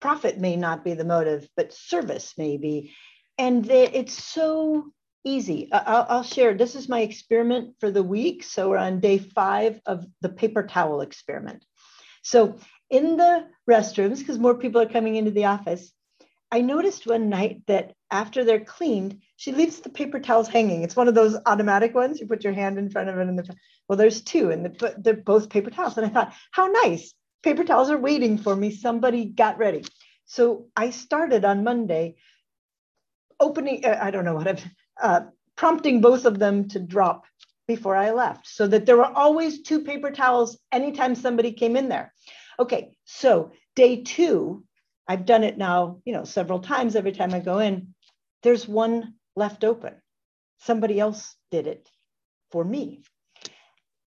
profit 0.00 0.40
may 0.40 0.56
not 0.56 0.82
be 0.82 0.94
the 0.94 1.04
motive, 1.04 1.48
but 1.56 1.72
service 1.72 2.34
may 2.36 2.56
be. 2.56 2.92
And 3.38 3.64
they, 3.64 3.86
it's 3.90 4.20
so 4.20 4.86
easy. 5.22 5.68
I'll, 5.70 6.06
I'll, 6.08 6.22
share. 6.24 6.52
This 6.54 6.74
is 6.74 6.88
my 6.88 7.02
experiment 7.02 7.76
for 7.78 7.92
the 7.92 8.02
week. 8.02 8.42
So 8.42 8.70
we're 8.70 8.78
on 8.78 8.98
day 8.98 9.18
five 9.18 9.80
of 9.86 10.04
the 10.20 10.30
paper 10.30 10.64
towel 10.64 11.00
experiment. 11.00 11.64
So 12.22 12.58
in 12.90 13.16
the 13.16 13.46
restrooms, 13.70 14.18
because 14.18 14.36
more 14.36 14.56
people 14.56 14.80
are 14.80 14.88
coming 14.88 15.14
into 15.14 15.30
the 15.30 15.44
office, 15.44 15.92
I 16.52 16.60
noticed 16.60 17.06
one 17.06 17.28
night 17.28 17.62
that 17.66 17.94
after 18.10 18.44
they're 18.44 18.64
cleaned, 18.64 19.20
she 19.36 19.52
leaves 19.52 19.80
the 19.80 19.90
paper 19.90 20.20
towels 20.20 20.48
hanging. 20.48 20.82
It's 20.82 20.96
one 20.96 21.08
of 21.08 21.14
those 21.14 21.36
automatic 21.44 21.94
ones. 21.94 22.20
You 22.20 22.26
put 22.26 22.44
your 22.44 22.52
hand 22.52 22.78
in 22.78 22.90
front 22.90 23.08
of 23.08 23.18
it, 23.18 23.28
and 23.28 23.38
the 23.38 23.54
well, 23.88 23.96
there's 23.96 24.22
two, 24.22 24.50
and 24.50 24.64
the, 24.64 24.94
they're 24.98 25.14
both 25.14 25.50
paper 25.50 25.70
towels. 25.70 25.96
And 25.96 26.06
I 26.06 26.10
thought, 26.10 26.32
how 26.52 26.66
nice! 26.66 27.14
Paper 27.42 27.64
towels 27.64 27.90
are 27.90 27.98
waiting 27.98 28.38
for 28.38 28.54
me. 28.54 28.70
Somebody 28.70 29.26
got 29.26 29.58
ready. 29.58 29.84
So 30.24 30.66
I 30.76 30.90
started 30.90 31.44
on 31.44 31.64
Monday 31.64 32.16
opening. 33.38 33.84
Uh, 33.84 33.98
I 34.00 34.10
don't 34.10 34.24
know 34.24 34.34
what 34.34 34.48
I'm 34.48 34.58
uh, 35.00 35.20
prompting 35.56 36.00
both 36.00 36.24
of 36.24 36.38
them 36.38 36.68
to 36.68 36.78
drop 36.80 37.24
before 37.66 37.96
I 37.96 38.12
left, 38.12 38.46
so 38.46 38.68
that 38.68 38.86
there 38.86 38.96
were 38.96 39.04
always 39.04 39.62
two 39.62 39.82
paper 39.82 40.10
towels 40.10 40.58
anytime 40.70 41.16
somebody 41.16 41.52
came 41.52 41.76
in 41.76 41.88
there. 41.88 42.12
Okay, 42.58 42.96
so 43.04 43.50
day 43.74 44.02
two, 44.02 44.64
I've 45.08 45.26
done 45.26 45.44
it 45.44 45.56
now, 45.56 46.00
you 46.04 46.12
know, 46.12 46.24
several 46.24 46.60
times 46.60 46.96
every 46.96 47.12
time 47.12 47.32
I 47.32 47.40
go 47.40 47.58
in, 47.58 47.94
there's 48.42 48.66
one 48.66 49.14
left 49.34 49.64
open. 49.64 49.94
Somebody 50.58 50.98
else 50.98 51.36
did 51.50 51.66
it 51.66 51.88
for 52.50 52.64
me. 52.64 53.02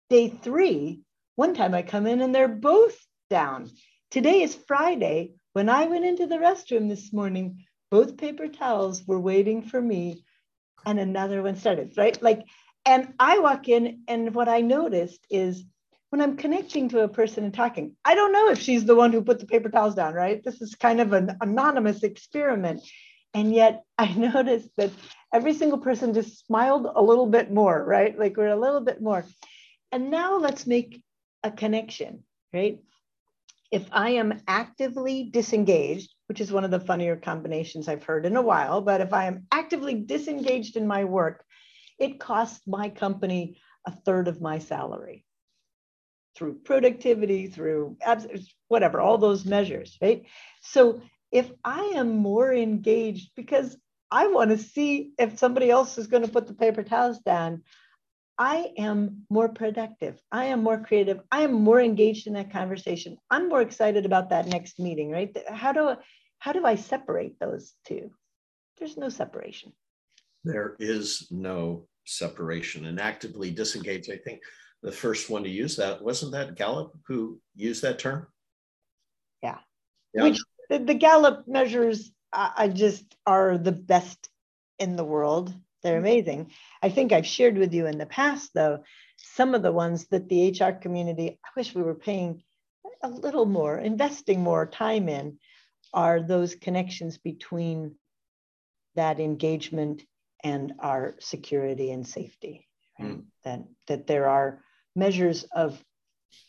Day 0.09 0.29
three, 0.29 1.01
one 1.35 1.53
time 1.53 1.73
I 1.73 1.83
come 1.83 2.07
in 2.07 2.21
and 2.21 2.33
they're 2.33 2.47
both 2.47 2.97
down. 3.29 3.69
Today 4.11 4.41
is 4.41 4.55
Friday. 4.67 5.33
When 5.53 5.69
I 5.69 5.85
went 5.85 6.05
into 6.05 6.25
the 6.25 6.37
restroom 6.37 6.89
this 6.89 7.13
morning, 7.13 7.65
both 7.91 8.17
paper 8.17 8.47
towels 8.47 9.05
were 9.05 9.19
waiting 9.19 9.61
for 9.61 9.81
me 9.81 10.23
and 10.85 10.99
another 10.99 11.43
one 11.43 11.55
started, 11.55 11.93
right? 11.97 12.19
Like, 12.21 12.45
and 12.85 13.13
I 13.19 13.39
walk 13.39 13.67
in 13.67 14.03
and 14.07 14.33
what 14.33 14.47
I 14.47 14.61
noticed 14.61 15.25
is 15.29 15.63
when 16.09 16.21
I'm 16.21 16.37
connecting 16.37 16.89
to 16.89 17.01
a 17.01 17.07
person 17.07 17.43
and 17.43 17.53
talking, 17.53 17.95
I 18.03 18.15
don't 18.15 18.33
know 18.33 18.49
if 18.49 18.59
she's 18.59 18.85
the 18.85 18.95
one 18.95 19.11
who 19.11 19.21
put 19.21 19.39
the 19.39 19.45
paper 19.45 19.69
towels 19.69 19.95
down, 19.95 20.13
right? 20.13 20.43
This 20.43 20.61
is 20.61 20.75
kind 20.75 21.01
of 21.01 21.13
an 21.13 21.37
anonymous 21.41 22.03
experiment. 22.03 22.81
And 23.33 23.53
yet 23.53 23.83
I 23.97 24.11
noticed 24.15 24.69
that 24.77 24.91
every 25.33 25.53
single 25.53 25.77
person 25.77 26.13
just 26.13 26.45
smiled 26.45 26.87
a 26.93 27.01
little 27.01 27.27
bit 27.27 27.51
more, 27.51 27.83
right? 27.83 28.17
Like 28.17 28.37
we're 28.37 28.47
a 28.47 28.59
little 28.59 28.81
bit 28.81 29.01
more. 29.01 29.23
And 29.91 30.09
now 30.09 30.37
let's 30.37 30.65
make 30.65 31.01
a 31.43 31.51
connection, 31.51 32.23
right? 32.53 32.79
If 33.71 33.87
I 33.91 34.11
am 34.11 34.41
actively 34.47 35.29
disengaged, 35.31 36.11
which 36.25 36.41
is 36.41 36.51
one 36.51 36.63
of 36.63 36.71
the 36.71 36.79
funnier 36.79 37.15
combinations 37.15 37.87
I've 37.87 38.03
heard 38.03 38.25
in 38.25 38.35
a 38.35 38.41
while, 38.41 38.81
but 38.81 39.01
if 39.01 39.13
I 39.13 39.25
am 39.25 39.45
actively 39.51 39.93
disengaged 39.93 40.75
in 40.75 40.87
my 40.87 41.03
work, 41.05 41.45
it 41.99 42.19
costs 42.19 42.65
my 42.65 42.89
company 42.89 43.59
a 43.85 43.91
third 43.91 44.27
of 44.27 44.41
my 44.41 44.57
salary 44.57 45.23
through 46.35 46.59
productivity, 46.63 47.47
through 47.47 47.97
whatever, 48.67 49.01
all 49.01 49.17
those 49.17 49.45
measures, 49.45 49.97
right? 50.01 50.23
So 50.61 51.01
if 51.31 51.51
I 51.63 51.93
am 51.95 52.17
more 52.17 52.53
engaged 52.53 53.31
because 53.35 53.77
I 54.11 54.27
want 54.27 54.51
to 54.51 54.57
see 54.57 55.11
if 55.19 55.37
somebody 55.37 55.69
else 55.69 55.97
is 55.97 56.07
going 56.07 56.23
to 56.23 56.31
put 56.31 56.47
the 56.47 56.53
paper 56.53 56.83
towels 56.83 57.19
down, 57.19 57.63
I 58.37 58.71
am 58.77 59.25
more 59.29 59.49
productive. 59.49 60.19
I 60.31 60.45
am 60.45 60.63
more 60.63 60.79
creative. 60.79 61.19
I 61.29 61.41
am 61.41 61.51
more 61.51 61.81
engaged 61.81 62.25
in 62.25 62.33
that 62.33 62.51
conversation. 62.51 63.17
I'm 63.29 63.49
more 63.49 63.61
excited 63.61 64.05
about 64.05 64.29
that 64.29 64.47
next 64.47 64.79
meeting, 64.79 65.11
right? 65.11 65.37
How 65.49 65.73
do 65.73 65.95
how 66.39 66.53
do 66.53 66.65
I 66.65 66.75
separate 66.75 67.37
those 67.37 67.73
two? 67.85 68.11
There's 68.77 68.95
no 68.95 69.09
separation. 69.09 69.73
There 70.45 70.77
is 70.79 71.27
no 71.31 71.87
separation 72.05 72.85
and 72.85 72.99
actively 72.99 73.51
disengage. 73.51 74.09
I 74.09 74.15
think 74.15 74.39
the 74.81 74.91
first 74.91 75.29
one 75.29 75.43
to 75.43 75.49
use 75.49 75.75
that. 75.77 76.01
Wasn't 76.01 76.31
that 76.31 76.55
Gallup 76.55 76.93
who 77.07 77.39
used 77.55 77.81
that 77.83 77.99
term? 77.99 78.27
Yeah. 79.43 79.57
yeah. 80.13 80.23
Which 80.23 80.39
the, 80.69 80.79
the 80.79 80.93
Gallup 80.93 81.47
measures 81.47 82.11
I 82.31 82.67
just 82.67 83.15
are 83.25 83.57
the 83.57 83.71
best 83.71 84.29
in 84.77 84.95
the 84.95 85.03
world. 85.03 85.53
They're 85.81 85.95
mm-hmm. 85.95 86.05
amazing. 86.05 86.51
I 86.81 86.89
think 86.89 87.11
I've 87.11 87.27
shared 87.27 87.57
with 87.57 87.73
you 87.73 87.87
in 87.87 87.97
the 87.97 88.05
past, 88.05 88.51
though, 88.53 88.83
some 89.17 89.55
of 89.55 89.63
the 89.63 89.71
ones 89.71 90.07
that 90.07 90.29
the 90.29 90.51
HR 90.51 90.71
community, 90.71 91.39
I 91.43 91.49
wish 91.55 91.73
we 91.73 91.83
were 91.83 91.95
paying 91.95 92.43
a 93.01 93.09
little 93.09 93.45
more, 93.45 93.77
investing 93.77 94.41
more 94.41 94.65
time 94.65 95.09
in, 95.09 95.39
are 95.93 96.21
those 96.21 96.55
connections 96.55 97.17
between 97.17 97.95
that 98.95 99.19
engagement 99.19 100.03
and 100.43 100.73
our 100.79 101.15
security 101.19 101.91
and 101.91 102.07
safety. 102.07 102.67
Right? 102.99 103.17
Mm. 103.17 103.23
That, 103.43 103.63
that 103.87 104.07
there 104.07 104.27
are 104.27 104.61
measures 104.95 105.43
of 105.43 105.81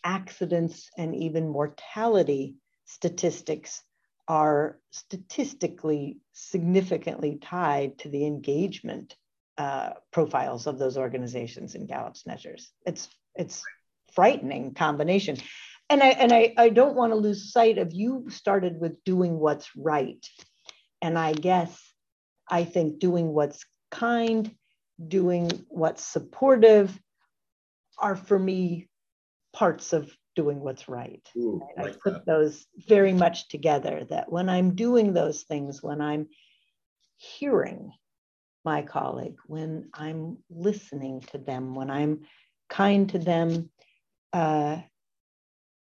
accidents 0.05 0.91
and 0.97 1.15
even 1.15 1.49
mortality 1.49 2.57
statistics 2.85 3.83
are 4.29 4.79
statistically 4.91 6.19
significantly 6.33 7.39
tied 7.41 7.99
to 7.99 8.09
the 8.09 8.27
engagement 8.27 9.17
uh, 9.59 9.91
profiles 10.13 10.67
of 10.67 10.79
those 10.79 10.97
organizations 10.97 11.75
in 11.75 11.87
Gallup's 11.87 12.27
measures. 12.27 12.71
It's 12.87 13.09
it's 13.35 13.63
frightening 14.13 14.75
combination. 14.75 15.37
And 15.89 16.03
I 16.03 16.09
and 16.11 16.33
I, 16.33 16.55
I 16.57 16.69
don't 16.69 16.95
want 16.95 17.13
to 17.13 17.17
lose 17.17 17.53
sight 17.53 17.79
of 17.79 17.93
you 17.93 18.27
started 18.29 18.81
with 18.81 19.03
doing 19.05 19.39
what's 19.39 19.69
right. 19.77 20.25
And 21.03 21.19
I 21.19 21.33
guess 21.33 21.79
I 22.49 22.65
think 22.65 23.01
doing 23.01 23.33
what's 23.33 23.65
kind, 23.91 24.55
doing 25.07 25.51
what's 25.69 26.05
supportive 26.05 26.99
are 28.01 28.17
for 28.17 28.39
me 28.39 28.89
parts 29.53 29.93
of 29.93 30.11
doing 30.37 30.61
what's 30.61 30.89
right. 30.89 31.27
Ooh, 31.37 31.61
I 31.79 31.83
like 31.83 32.01
put 32.01 32.15
that. 32.15 32.27
those 32.27 32.67
very 32.89 33.13
much 33.13 33.49
together 33.49 34.07
that 34.11 34.31
when 34.31 34.49
I'm 34.49 34.75
doing 34.75 35.13
those 35.13 35.43
things, 35.43 35.83
when 35.83 36.01
I'm 36.01 36.29
hearing 37.17 37.93
my 38.65 38.83
colleague, 38.83 39.37
when 39.47 39.89
I'm 39.93 40.39
listening 40.49 41.21
to 41.33 41.39
them, 41.39 41.75
when 41.75 41.91
I'm 41.91 42.21
kind 42.69 43.09
to 43.11 43.19
them, 43.19 43.71
uh, 44.33 44.79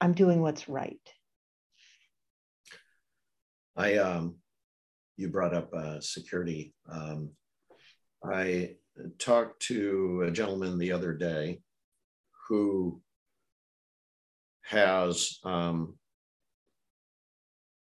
I'm 0.01 0.13
doing 0.13 0.41
what's 0.41 0.69
right. 0.69 1.01
I, 3.77 3.97
um, 3.97 4.37
you 5.17 5.29
brought 5.29 5.55
up 5.55 5.73
uh, 5.75 6.01
security. 6.01 6.75
Um, 6.91 7.31
I 8.25 8.77
talked 9.19 9.63
to 9.65 10.23
a 10.27 10.31
gentleman 10.31 10.79
the 10.79 10.93
other 10.93 11.13
day 11.13 11.61
who 12.51 13.01
has 14.63 15.39
um, 15.45 15.95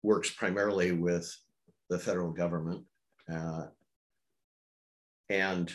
works 0.03 0.31
primarily 0.31 0.91
with 0.91 1.33
the 1.89 1.99
federal 1.99 2.33
government, 2.33 2.83
uh, 3.33 3.67
and 5.31 5.73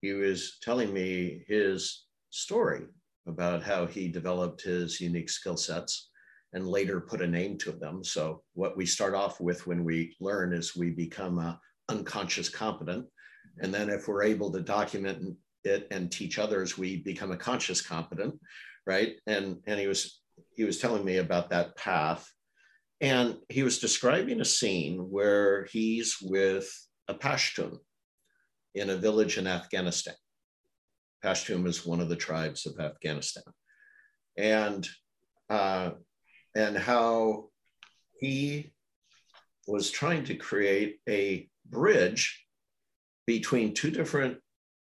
he 0.00 0.14
was 0.14 0.56
telling 0.62 0.94
me 0.94 1.44
his 1.46 2.06
story 2.30 2.86
about 3.26 3.62
how 3.62 3.84
he 3.84 4.08
developed 4.08 4.62
his 4.62 4.98
unique 4.98 5.28
skill 5.28 5.58
sets 5.58 6.08
and 6.54 6.66
later 6.66 7.02
put 7.02 7.20
a 7.20 7.26
name 7.26 7.58
to 7.58 7.70
them. 7.72 8.02
So 8.02 8.42
what 8.54 8.78
we 8.78 8.86
start 8.86 9.14
off 9.14 9.40
with 9.42 9.66
when 9.66 9.84
we 9.84 10.16
learn 10.20 10.54
is 10.54 10.74
we 10.74 10.88
become 10.88 11.38
a 11.38 11.60
unconscious 11.90 12.48
competent. 12.48 13.06
And 13.58 13.74
then 13.74 13.90
if 13.90 14.08
we're 14.08 14.22
able 14.22 14.50
to 14.52 14.60
document 14.60 15.36
it 15.64 15.86
and 15.90 16.10
teach 16.10 16.38
others, 16.38 16.78
we 16.78 16.96
become 17.02 17.32
a 17.32 17.36
conscious 17.36 17.80
competent, 17.80 18.34
right? 18.86 19.16
And 19.26 19.58
and 19.66 19.78
he 19.78 19.86
was 19.86 20.20
he 20.56 20.64
was 20.64 20.78
telling 20.78 21.04
me 21.04 21.18
about 21.18 21.50
that 21.50 21.76
path. 21.76 22.28
And 23.00 23.36
he 23.48 23.62
was 23.62 23.78
describing 23.78 24.40
a 24.40 24.44
scene 24.44 24.98
where 24.98 25.64
he's 25.72 26.16
with 26.20 26.70
a 27.08 27.14
Pashtun 27.14 27.78
in 28.74 28.90
a 28.90 28.96
village 28.96 29.38
in 29.38 29.46
Afghanistan. 29.46 30.14
Pashtun 31.24 31.66
is 31.66 31.86
one 31.86 32.00
of 32.00 32.08
the 32.08 32.16
tribes 32.16 32.66
of 32.66 32.78
Afghanistan. 32.78 33.44
And 34.36 34.88
uh, 35.48 35.92
and 36.54 36.76
how 36.76 37.48
he 38.20 38.72
was 39.66 39.90
trying 39.90 40.24
to 40.24 40.34
create 40.34 40.98
a 41.08 41.48
bridge 41.66 42.44
between 43.26 43.74
two 43.74 43.90
different 43.90 44.38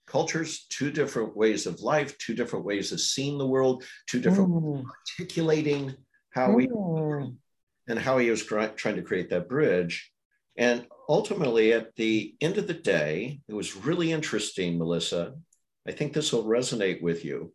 cultures, 0.10 0.66
two 0.70 0.92
different 0.92 1.36
ways 1.36 1.66
of 1.66 1.82
life, 1.82 2.18
two 2.18 2.34
different 2.34 2.66
ways 2.66 2.92
of 2.92 3.00
seeing 3.00 3.38
the 3.38 3.48
world, 3.48 3.84
two 4.08 4.20
different 4.20 4.50
mm. 4.50 4.84
articulating 5.20 5.96
how 6.32 6.52
we 6.52 6.68
mm. 6.68 7.36
and 7.88 8.00
how 8.00 8.18
he 8.18 8.30
was 8.30 8.44
trying 8.44 8.96
to 8.96 9.02
create 9.02 9.30
that 9.30 9.48
bridge. 9.48 10.12
And 10.58 10.86
ultimately, 11.08 11.74
at 11.74 11.96
the 11.96 12.36
end 12.42 12.58
of 12.58 12.68
the 12.68 12.74
day, 12.74 13.40
it 13.48 13.54
was 13.54 13.76
really 13.76 14.12
interesting, 14.12 14.78
Melissa. 14.78 15.36
I 15.88 15.92
think 15.92 16.14
this 16.14 16.34
will 16.34 16.44
resonate 16.44 17.02
with 17.02 17.24
you. 17.24 17.54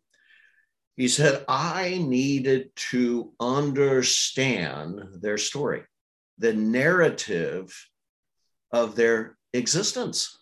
He 0.97 1.07
said, 1.07 1.43
I 1.47 1.97
needed 2.01 2.71
to 2.91 3.33
understand 3.39 5.01
their 5.21 5.37
story, 5.37 5.83
the 6.37 6.53
narrative 6.53 7.73
of 8.71 8.95
their 8.95 9.37
existence 9.53 10.37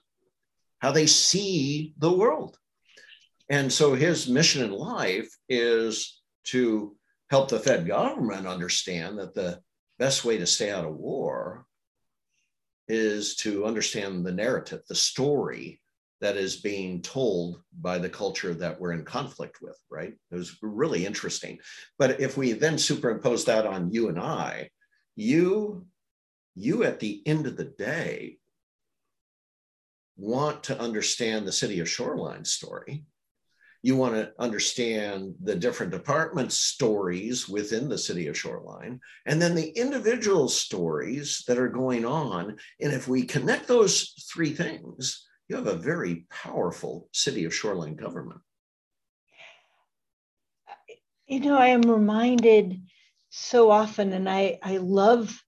how 0.84 0.91
they 0.91 1.08
see 1.08 1.93
the 1.98 2.12
world. 2.12 2.58
And 3.50 3.72
so 3.72 3.96
his 3.96 4.28
mission 4.28 4.65
in 4.65 4.72
life 4.72 5.34
is 5.48 6.22
to 6.48 6.98
help 7.30 7.48
the 7.48 7.60
Fed 7.60 7.88
government 7.88 8.46
understand 8.46 9.17
that 9.17 9.34
the 9.34 9.62
best 9.98 10.26
way 10.26 10.38
to 10.38 10.46
stay 10.46 10.72
out 10.72 10.84
of 10.84 10.96
war 10.96 11.65
is 12.89 13.38
to 13.38 13.65
understand 13.65 14.26
the 14.26 14.34
narrative, 14.34 14.82
the 14.89 14.96
story 14.96 15.80
that 16.19 16.36
is 16.36 16.58
being 16.58 17.02
told 17.02 17.62
by 17.80 17.98
the 17.98 18.10
culture 18.10 18.54
that 18.54 18.78
we're 18.80 18.91
in 18.91 19.06
conflict 19.06 19.60
with, 19.62 19.80
right? 19.89 20.13
It 20.32 20.36
was 20.36 20.58
really 20.62 21.06
interesting. 21.06 21.60
But 21.98 22.19
if 22.19 22.36
we 22.36 22.52
then 22.52 22.78
superimpose 22.78 23.46
that 23.46 23.65
on 23.65 23.93
you 23.93 24.10
and 24.10 24.19
I, 24.19 24.69
you, 25.15 25.86
you 26.56 26.84
at 26.84 27.00
the 27.00 27.22
end 27.26 27.48
of 27.48 27.56
the 27.56 27.74
day 27.78 28.38
want 30.15 30.63
to 30.63 30.80
understand 30.80 31.47
the 31.47 31.52
city 31.52 31.80
of 31.80 31.89
Shoreline 31.89 32.45
story. 32.45 33.04
You 33.82 33.97
want 33.97 34.15
to 34.15 34.32
understand 34.39 35.36
the 35.43 35.56
different 35.56 35.91
department 35.91 36.54
stories 36.54 37.49
within 37.49 37.89
the 37.89 37.97
city 37.97 38.28
of 38.28 38.38
Shoreline, 38.38 39.02
and 39.26 39.41
then 39.41 39.56
the 39.56 39.69
individual 39.69 40.47
stories 40.47 41.43
that 41.47 41.58
are 41.58 41.67
going 41.67 42.06
on. 42.06 42.56
And 42.80 42.93
if 42.93 43.10
we 43.10 43.23
connect 43.23 43.67
those 43.67 44.13
three 44.32 44.54
things, 44.54 45.28
you 45.49 45.58
have 45.58 45.67
a 45.67 45.76
very 45.76 46.26
powerful 46.30 47.10
city 47.12 47.43
of 47.43 47.54
Shoreline 47.54 47.95
government. 47.95 48.39
You 51.28 51.41
know, 51.41 51.58
I 51.58 51.67
am 51.67 51.82
reminded 51.82 52.82
so 53.32 53.69
often, 53.69 54.13
and 54.13 54.30
I, 54.30 54.60
I 54.63 54.78
love 54.78 55.43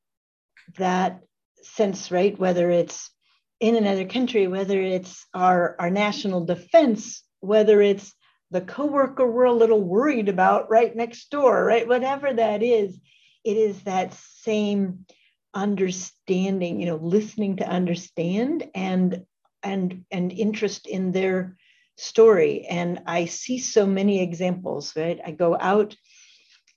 that 0.77 1.21
sense, 1.61 2.11
right? 2.11 2.37
Whether 2.37 2.69
it's 2.69 3.11
in 3.59 3.75
another 3.75 4.05
country, 4.05 4.47
whether 4.47 4.79
it's 4.79 5.25
our, 5.33 5.75
our 5.79 5.89
national 5.89 6.45
defense, 6.45 7.23
whether 7.39 7.81
it's 7.81 8.13
the 8.51 8.61
coworker 8.61 9.29
we're 9.29 9.45
a 9.45 9.53
little 9.53 9.81
worried 9.81 10.29
about 10.29 10.69
right 10.69 10.95
next 10.95 11.29
door, 11.29 11.63
right? 11.63 11.87
Whatever 11.87 12.33
that 12.33 12.61
is, 12.61 12.99
it 13.43 13.57
is 13.57 13.81
that 13.83 14.13
same 14.13 15.05
understanding, 15.53 16.79
you 16.79 16.85
know, 16.85 16.97
listening 16.97 17.57
to 17.57 17.67
understand 17.67 18.69
and 18.75 19.25
and 19.63 20.03
and 20.11 20.31
interest 20.31 20.85
in 20.85 21.11
their 21.11 21.57
story. 21.97 22.65
And 22.69 23.01
I 23.07 23.25
see 23.25 23.57
so 23.57 23.85
many 23.85 24.21
examples, 24.21 24.95
right? 24.95 25.19
I 25.25 25.31
go 25.31 25.57
out 25.59 25.95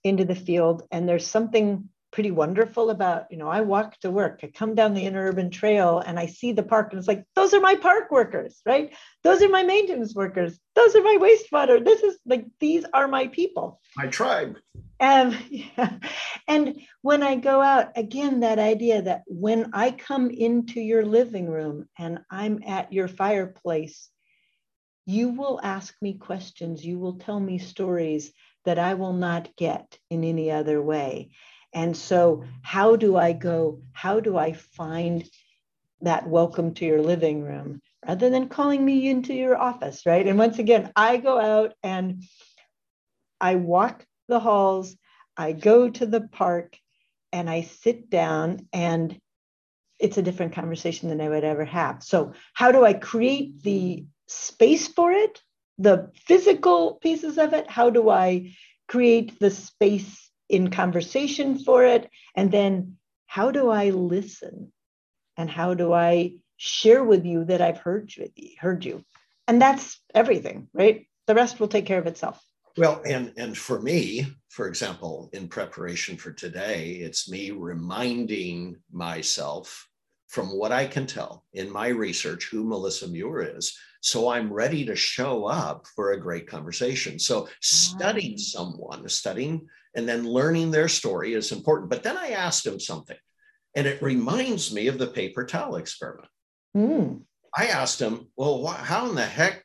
into 0.04 0.24
the 0.24 0.36
field 0.36 0.84
and 0.90 1.08
there's 1.08 1.26
something 1.26 1.88
pretty 2.18 2.30
wonderful 2.32 2.90
about, 2.90 3.26
you 3.30 3.36
know, 3.36 3.46
I 3.46 3.60
walk 3.60 3.96
to 4.00 4.10
work, 4.10 4.40
I 4.42 4.48
come 4.48 4.74
down 4.74 4.92
the 4.92 5.04
interurban 5.04 5.52
trail 5.52 6.02
and 6.04 6.18
I 6.18 6.26
see 6.26 6.50
the 6.50 6.64
park 6.64 6.88
and 6.90 6.98
it's 6.98 7.06
like, 7.06 7.24
those 7.36 7.54
are 7.54 7.60
my 7.60 7.76
park 7.76 8.10
workers, 8.10 8.60
right? 8.66 8.92
Those 9.22 9.40
are 9.40 9.48
my 9.48 9.62
maintenance 9.62 10.16
workers. 10.16 10.58
Those 10.74 10.96
are 10.96 11.02
my 11.04 11.16
wastewater. 11.20 11.84
This 11.84 12.02
is 12.02 12.18
like, 12.26 12.46
these 12.58 12.84
are 12.92 13.06
my 13.06 13.28
people. 13.28 13.80
My 13.96 14.08
tribe. 14.08 14.56
Um, 14.98 15.38
yeah. 15.48 15.92
And 16.48 16.80
when 17.02 17.22
I 17.22 17.36
go 17.36 17.62
out, 17.62 17.92
again, 17.94 18.40
that 18.40 18.58
idea 18.58 19.02
that 19.02 19.22
when 19.28 19.70
I 19.72 19.92
come 19.92 20.28
into 20.28 20.80
your 20.80 21.04
living 21.06 21.48
room 21.48 21.86
and 21.96 22.18
I'm 22.32 22.64
at 22.66 22.92
your 22.92 23.06
fireplace, 23.06 24.08
you 25.06 25.28
will 25.28 25.60
ask 25.62 25.94
me 26.02 26.14
questions, 26.14 26.84
you 26.84 26.98
will 26.98 27.18
tell 27.18 27.38
me 27.38 27.58
stories 27.58 28.32
that 28.64 28.78
I 28.78 28.94
will 28.94 29.12
not 29.12 29.54
get 29.56 29.98
in 30.10 30.24
any 30.24 30.50
other 30.50 30.82
way. 30.82 31.30
And 31.72 31.96
so, 31.96 32.44
how 32.62 32.96
do 32.96 33.16
I 33.16 33.32
go? 33.32 33.82
How 33.92 34.20
do 34.20 34.36
I 34.36 34.52
find 34.52 35.28
that 36.00 36.28
welcome 36.28 36.74
to 36.74 36.84
your 36.84 37.02
living 37.02 37.42
room 37.42 37.80
rather 38.06 38.30
than 38.30 38.48
calling 38.48 38.84
me 38.84 39.08
into 39.08 39.34
your 39.34 39.56
office, 39.56 40.06
right? 40.06 40.26
And 40.26 40.38
once 40.38 40.58
again, 40.58 40.92
I 40.94 41.16
go 41.16 41.38
out 41.38 41.74
and 41.82 42.22
I 43.40 43.56
walk 43.56 44.06
the 44.28 44.40
halls, 44.40 44.96
I 45.36 45.52
go 45.52 45.88
to 45.90 46.06
the 46.06 46.20
park, 46.20 46.76
and 47.32 47.48
I 47.50 47.62
sit 47.62 48.08
down, 48.08 48.68
and 48.72 49.18
it's 49.98 50.18
a 50.18 50.22
different 50.22 50.54
conversation 50.54 51.08
than 51.08 51.20
I 51.20 51.28
would 51.28 51.44
ever 51.44 51.64
have. 51.64 52.02
So, 52.02 52.32
how 52.54 52.72
do 52.72 52.84
I 52.84 52.94
create 52.94 53.62
the 53.62 54.06
space 54.26 54.88
for 54.88 55.12
it? 55.12 55.42
The 55.78 56.10
physical 56.26 56.94
pieces 56.94 57.38
of 57.38 57.52
it? 57.52 57.70
How 57.70 57.90
do 57.90 58.08
I 58.08 58.54
create 58.88 59.38
the 59.38 59.50
space 59.50 60.27
in 60.48 60.70
conversation 60.70 61.58
for 61.58 61.84
it? 61.84 62.08
And 62.34 62.50
then, 62.50 62.96
how 63.26 63.50
do 63.50 63.68
I 63.70 63.90
listen? 63.90 64.72
And 65.36 65.50
how 65.50 65.74
do 65.74 65.92
I 65.92 66.34
share 66.56 67.04
with 67.04 67.24
you 67.24 67.44
that 67.44 67.60
I've 67.60 67.78
heard 67.78 68.14
you, 68.16 68.28
heard 68.58 68.84
you? 68.84 69.04
And 69.46 69.60
that's 69.60 70.00
everything, 70.14 70.68
right? 70.72 71.06
The 71.26 71.34
rest 71.34 71.60
will 71.60 71.68
take 71.68 71.86
care 71.86 71.98
of 71.98 72.06
itself. 72.06 72.42
Well, 72.76 73.02
and 73.04 73.32
and 73.36 73.58
for 73.58 73.80
me, 73.80 74.26
for 74.50 74.68
example, 74.68 75.30
in 75.32 75.48
preparation 75.48 76.16
for 76.16 76.32
today, 76.32 76.92
it's 76.92 77.28
me 77.28 77.50
reminding 77.50 78.76
myself 78.92 79.88
from 80.28 80.56
what 80.56 80.72
I 80.72 80.86
can 80.86 81.06
tell 81.06 81.44
in 81.54 81.72
my 81.72 81.88
research 81.88 82.48
who 82.50 82.64
Melissa 82.64 83.08
Muir 83.08 83.56
is. 83.56 83.76
So 84.00 84.28
I'm 84.28 84.52
ready 84.52 84.84
to 84.84 84.94
show 84.94 85.46
up 85.46 85.86
for 85.96 86.12
a 86.12 86.20
great 86.20 86.46
conversation. 86.46 87.18
So 87.18 87.48
studying 87.60 88.34
ah. 88.34 88.42
someone, 88.42 89.08
studying 89.08 89.66
and 89.98 90.08
then 90.08 90.24
learning 90.24 90.70
their 90.70 90.86
story 90.86 91.32
is 91.32 91.50
important. 91.50 91.90
But 91.90 92.04
then 92.04 92.16
I 92.16 92.28
asked 92.28 92.64
him 92.64 92.78
something, 92.78 93.16
and 93.74 93.84
it 93.84 94.00
reminds 94.00 94.72
me 94.72 94.86
of 94.86 94.96
the 94.96 95.08
paper 95.08 95.44
towel 95.44 95.74
experiment. 95.74 96.28
Mm. 96.76 97.22
I 97.56 97.66
asked 97.66 98.00
him, 98.00 98.28
Well, 98.36 98.64
wh- 98.64 98.76
how 98.78 99.08
in 99.08 99.16
the 99.16 99.26
heck 99.26 99.64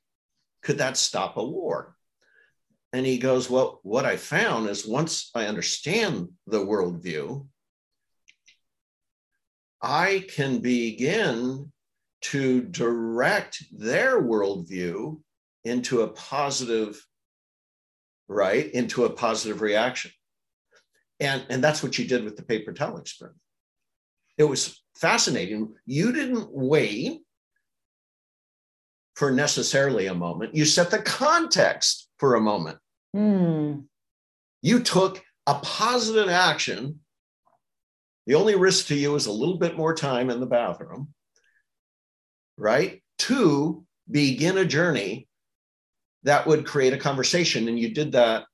could 0.64 0.80
that 0.80 0.98
stop 0.98 1.38
a 1.38 1.46
war? 1.46 1.96
And 2.94 3.06
he 3.06 3.20
goes, 3.20 3.48
Well, 3.48 3.80
what 3.84 4.06
I 4.06 4.18
found 4.18 4.70
is 4.70 4.88
once 4.88 5.30
I 5.36 5.46
understand 5.46 6.30
the 6.48 6.66
worldview, 6.66 7.46
I 9.84 10.26
can 10.34 10.62
begin 10.62 11.72
to 12.22 12.62
direct 12.64 13.64
their 13.72 14.20
worldview 14.20 15.20
into 15.64 16.02
a 16.02 16.08
positive, 16.08 17.06
right? 18.28 18.72
Into 18.72 19.06
a 19.06 19.12
positive 19.12 19.62
reaction. 19.62 20.10
And, 21.20 21.46
and 21.50 21.64
that's 21.64 21.84
what 21.84 21.98
you 21.98 22.06
did 22.06 22.24
with 22.24 22.36
the 22.36 22.44
paper 22.44 22.74
towel 22.74 22.98
experiment. 22.98 23.40
It 24.38 24.44
was 24.44 24.82
fascinating. 24.96 25.74
You 25.86 26.12
didn't 26.12 26.48
wait 26.52 27.22
for 29.16 29.32
necessarily 29.32 30.08
a 30.08 30.16
moment, 30.16 30.56
you 30.56 30.66
set 30.66 30.90
the 30.90 30.98
context 30.98 32.10
for 32.18 32.34
a 32.34 32.42
moment. 32.42 32.80
Mm. 33.16 33.84
You 34.64 34.80
took 34.80 35.24
a 35.46 35.54
positive 35.56 36.30
action 36.30 37.00
the 38.26 38.36
only 38.36 38.56
risk 38.56 38.88
to 38.88 38.96
you 38.96 39.16
is 39.16 39.26
a 39.26 39.32
little 39.32 39.58
bit 39.58 39.78
more 39.78 39.94
time 39.94 40.30
in 40.30 40.40
the 40.40 40.46
bathroom, 40.46 41.14
right? 42.58 43.04
To 43.20 43.86
begin 44.10 44.58
a 44.58 44.66
journey 44.66 45.28
that 46.24 46.48
would 46.48 46.66
create 46.66 46.94
a 46.94 46.98
conversation. 46.98 47.68
And 47.68 47.78
you 47.78 47.94
did 47.94 48.14
that 48.14 48.46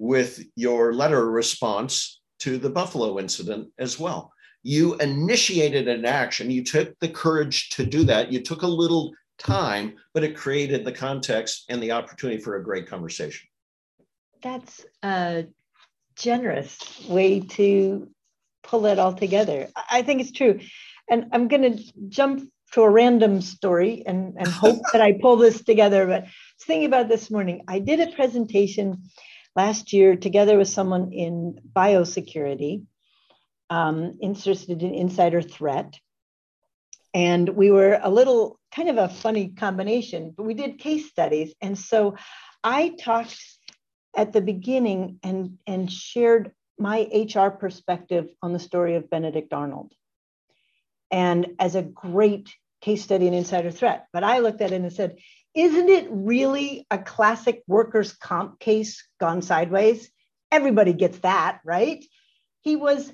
with 0.00 0.42
your 0.56 0.94
letter 0.94 1.30
response 1.30 2.22
to 2.38 2.56
the 2.56 2.70
Buffalo 2.70 3.18
incident 3.18 3.68
as 3.78 4.00
well. 4.00 4.32
You 4.62 4.94
initiated 4.96 5.88
an 5.88 6.06
action, 6.06 6.50
you 6.50 6.64
took 6.64 6.98
the 7.00 7.08
courage 7.08 7.68
to 7.70 7.84
do 7.84 8.02
that. 8.04 8.32
You 8.32 8.40
took 8.40 8.62
a 8.62 8.66
little 8.66 9.12
time, 9.38 9.94
but 10.14 10.24
it 10.24 10.34
created 10.34 10.84
the 10.84 10.92
context 10.92 11.66
and 11.68 11.82
the 11.82 11.92
opportunity 11.92 12.40
for 12.40 12.56
a 12.56 12.64
great 12.64 12.88
conversation. 12.88 13.46
That's 14.42 14.86
a 15.02 15.46
generous 16.16 16.78
way 17.06 17.40
to 17.40 18.08
pull 18.62 18.86
it 18.86 18.98
all 18.98 19.12
together. 19.12 19.68
I 19.90 20.00
think 20.00 20.22
it's 20.22 20.32
true. 20.32 20.60
And 21.10 21.26
I'm 21.32 21.46
going 21.46 21.76
to 21.76 21.92
jump 22.08 22.50
to 22.72 22.82
a 22.82 22.90
random 22.90 23.42
story 23.42 24.02
and, 24.06 24.34
and 24.38 24.48
hope 24.48 24.80
that 24.92 25.02
I 25.02 25.18
pull 25.20 25.36
this 25.36 25.62
together. 25.62 26.06
But 26.06 26.22
I 26.22 26.24
was 26.24 26.64
thinking 26.66 26.86
about 26.86 27.08
this 27.08 27.30
morning. 27.30 27.64
I 27.68 27.80
did 27.80 28.00
a 28.00 28.12
presentation 28.12 29.02
last 29.56 29.92
year 29.92 30.16
together 30.16 30.58
with 30.58 30.68
someone 30.68 31.12
in 31.12 31.60
biosecurity, 31.74 32.84
um, 33.68 34.18
interested 34.20 34.82
in 34.82 34.94
insider 34.94 35.42
threat. 35.42 35.98
And 37.12 37.48
we 37.48 37.70
were 37.70 37.98
a 38.00 38.10
little 38.10 38.58
kind 38.74 38.88
of 38.88 38.96
a 38.98 39.08
funny 39.08 39.48
combination, 39.48 40.32
but 40.36 40.44
we 40.44 40.54
did 40.54 40.78
case 40.78 41.08
studies. 41.08 41.54
And 41.60 41.78
so 41.78 42.16
I 42.62 42.94
talked 43.00 43.36
at 44.16 44.32
the 44.32 44.40
beginning 44.40 45.18
and, 45.22 45.58
and 45.66 45.90
shared 45.90 46.52
my 46.78 47.08
HR 47.12 47.50
perspective 47.50 48.28
on 48.42 48.52
the 48.52 48.58
story 48.58 48.96
of 48.96 49.10
Benedict 49.10 49.52
Arnold 49.52 49.92
and 51.10 51.48
as 51.58 51.74
a 51.74 51.82
great 51.82 52.54
case 52.80 53.02
study 53.02 53.26
in 53.26 53.34
insider 53.34 53.70
threat. 53.70 54.06
But 54.12 54.24
I 54.24 54.38
looked 54.38 54.60
at 54.60 54.72
it 54.72 54.80
and 54.80 54.92
said, 54.92 55.18
isn't 55.54 55.88
it 55.88 56.08
really 56.10 56.86
a 56.90 56.98
classic 56.98 57.62
workers' 57.66 58.12
comp 58.12 58.60
case 58.60 59.06
gone 59.18 59.42
sideways? 59.42 60.10
Everybody 60.52 60.92
gets 60.92 61.18
that, 61.18 61.60
right? 61.64 62.04
He 62.60 62.76
was 62.76 63.12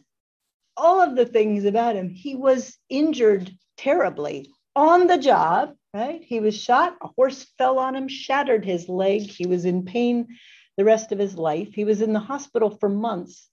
all 0.76 1.00
of 1.00 1.16
the 1.16 1.24
things 1.24 1.64
about 1.64 1.96
him. 1.96 2.10
He 2.10 2.34
was 2.34 2.76
injured 2.88 3.50
terribly 3.76 4.52
on 4.74 5.06
the 5.06 5.18
job, 5.18 5.74
right? 5.94 6.22
He 6.22 6.40
was 6.40 6.56
shot, 6.60 6.96
a 7.02 7.08
horse 7.08 7.46
fell 7.56 7.78
on 7.78 7.94
him, 7.94 8.08
shattered 8.08 8.64
his 8.64 8.88
leg. 8.88 9.22
He 9.22 9.46
was 9.46 9.64
in 9.64 9.84
pain 9.84 10.28
the 10.76 10.84
rest 10.84 11.12
of 11.12 11.18
his 11.18 11.36
life. 11.36 11.72
He 11.72 11.84
was 11.84 12.02
in 12.02 12.12
the 12.12 12.20
hospital 12.20 12.70
for 12.70 12.88
months. 12.88 13.48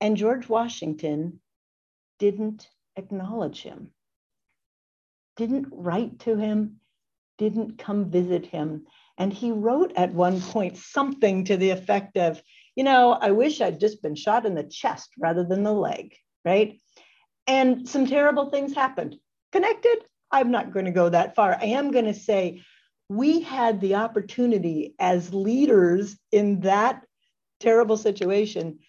And 0.00 0.16
George 0.16 0.48
Washington 0.48 1.40
didn't 2.18 2.68
acknowledge 2.96 3.62
him, 3.62 3.90
didn't 5.36 5.68
write 5.72 6.20
to 6.20 6.36
him, 6.36 6.79
didn't 7.40 7.78
come 7.78 8.10
visit 8.10 8.44
him. 8.44 8.84
And 9.16 9.32
he 9.32 9.50
wrote 9.50 9.92
at 9.96 10.12
one 10.12 10.40
point 10.42 10.76
something 10.76 11.44
to 11.46 11.56
the 11.56 11.70
effect 11.70 12.18
of, 12.18 12.40
you 12.76 12.84
know, 12.84 13.12
I 13.12 13.30
wish 13.30 13.60
I'd 13.60 13.80
just 13.80 14.02
been 14.02 14.14
shot 14.14 14.44
in 14.44 14.54
the 14.54 14.62
chest 14.62 15.08
rather 15.18 15.42
than 15.42 15.62
the 15.64 15.72
leg, 15.72 16.14
right? 16.44 16.78
And 17.46 17.88
some 17.88 18.06
terrible 18.06 18.50
things 18.50 18.74
happened. 18.74 19.16
Connected? 19.52 20.04
I'm 20.30 20.50
not 20.50 20.72
going 20.72 20.84
to 20.84 20.92
go 20.92 21.08
that 21.08 21.34
far. 21.34 21.56
I 21.58 21.64
am 21.64 21.90
going 21.90 22.04
to 22.04 22.14
say 22.14 22.62
we 23.08 23.40
had 23.40 23.80
the 23.80 23.96
opportunity 23.96 24.94
as 24.98 25.34
leaders 25.34 26.16
in 26.30 26.60
that 26.60 27.04
terrible 27.58 27.96
situation 27.96 28.80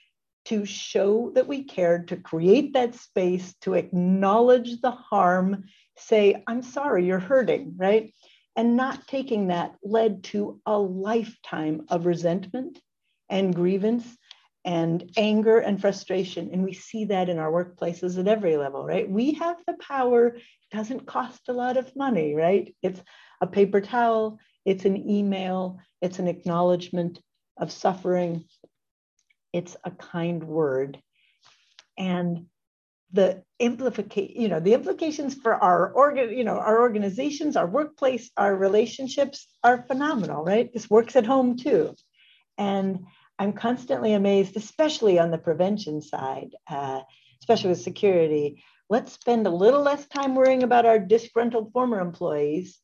to 0.45 0.65
show 0.65 1.31
that 1.35 1.47
we 1.47 1.63
cared, 1.63 2.09
to 2.09 2.17
create 2.17 2.73
that 2.73 2.95
space, 2.95 3.55
to 3.61 3.75
acknowledge 3.75 4.81
the 4.81 4.91
harm, 4.91 5.63
say, 5.97 6.43
I'm 6.47 6.61
sorry, 6.61 7.05
you're 7.05 7.19
hurting, 7.19 7.75
right? 7.77 8.13
And 8.55 8.75
not 8.75 9.07
taking 9.07 9.47
that 9.47 9.75
led 9.83 10.23
to 10.25 10.59
a 10.65 10.77
lifetime 10.77 11.85
of 11.89 12.05
resentment 12.05 12.79
and 13.29 13.55
grievance 13.55 14.05
and 14.63 15.09
anger 15.17 15.57
and 15.57 15.79
frustration. 15.79 16.49
And 16.51 16.63
we 16.63 16.73
see 16.73 17.05
that 17.05 17.29
in 17.29 17.39
our 17.39 17.51
workplaces 17.51 18.19
at 18.19 18.27
every 18.27 18.57
level, 18.57 18.85
right? 18.85 19.09
We 19.09 19.33
have 19.33 19.57
the 19.65 19.73
power, 19.73 20.27
it 20.27 20.43
doesn't 20.71 21.07
cost 21.07 21.41
a 21.47 21.53
lot 21.53 21.77
of 21.77 21.95
money, 21.95 22.35
right? 22.35 22.75
It's 22.83 23.01
a 23.41 23.47
paper 23.47 23.81
towel, 23.81 24.37
it's 24.65 24.85
an 24.85 25.09
email, 25.09 25.79
it's 26.01 26.19
an 26.19 26.27
acknowledgement 26.27 27.19
of 27.57 27.71
suffering, 27.71 28.45
it's 29.53 29.75
a 29.83 29.91
kind 29.91 30.43
word. 30.43 31.01
And 31.97 32.45
the 33.13 33.43
implication, 33.60 34.41
you 34.41 34.47
know, 34.47 34.60
the 34.60 34.74
implications 34.74 35.36
for 35.36 35.54
our 35.54 35.91
organ, 35.91 36.36
you 36.36 36.43
know, 36.43 36.58
our 36.58 36.82
organizations, 36.82 37.56
our 37.56 37.67
workplace, 37.67 38.32
our 38.38 38.56
relationships 38.56 39.47
are 39.63 39.86
phenomenal, 39.88 40.43
right? 40.43 40.71
This 40.74 40.89
works 40.89 41.15
at 41.15 41.26
home 41.26 41.58
too. 41.58 41.95
And 42.58 43.06
I'm 43.38 43.54
constantly 43.54 44.13
amazed, 44.13 44.56
especially 44.56 45.19
on 45.19 45.32
the 45.32 45.38
prevention 45.38 46.02
side, 46.02 46.52
uh, 46.69 47.02
especially 47.41 47.69
with 47.71 47.82
security. 47.82 48.63
Let's 48.89 49.13
spend 49.13 49.47
a 49.47 49.52
little 49.52 49.82
less 49.82 50.08
time 50.08 50.36
worrying 50.36 50.63
about 50.63 50.86
our 50.86 51.00
disgruntled 51.00 51.71
former 51.74 52.00
employees 52.00 52.80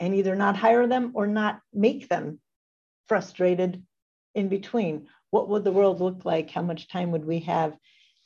and 0.00 0.14
either 0.14 0.34
not 0.34 0.56
hire 0.56 0.86
them 0.86 1.12
or 1.14 1.26
not 1.26 1.60
make 1.72 2.08
them 2.08 2.40
frustrated 3.06 3.82
in 4.34 4.48
between 4.48 5.08
what 5.30 5.48
would 5.48 5.64
the 5.64 5.72
world 5.72 6.00
look 6.00 6.24
like? 6.24 6.50
How 6.50 6.62
much 6.62 6.88
time 6.88 7.10
would 7.10 7.24
we 7.24 7.40
have 7.40 7.76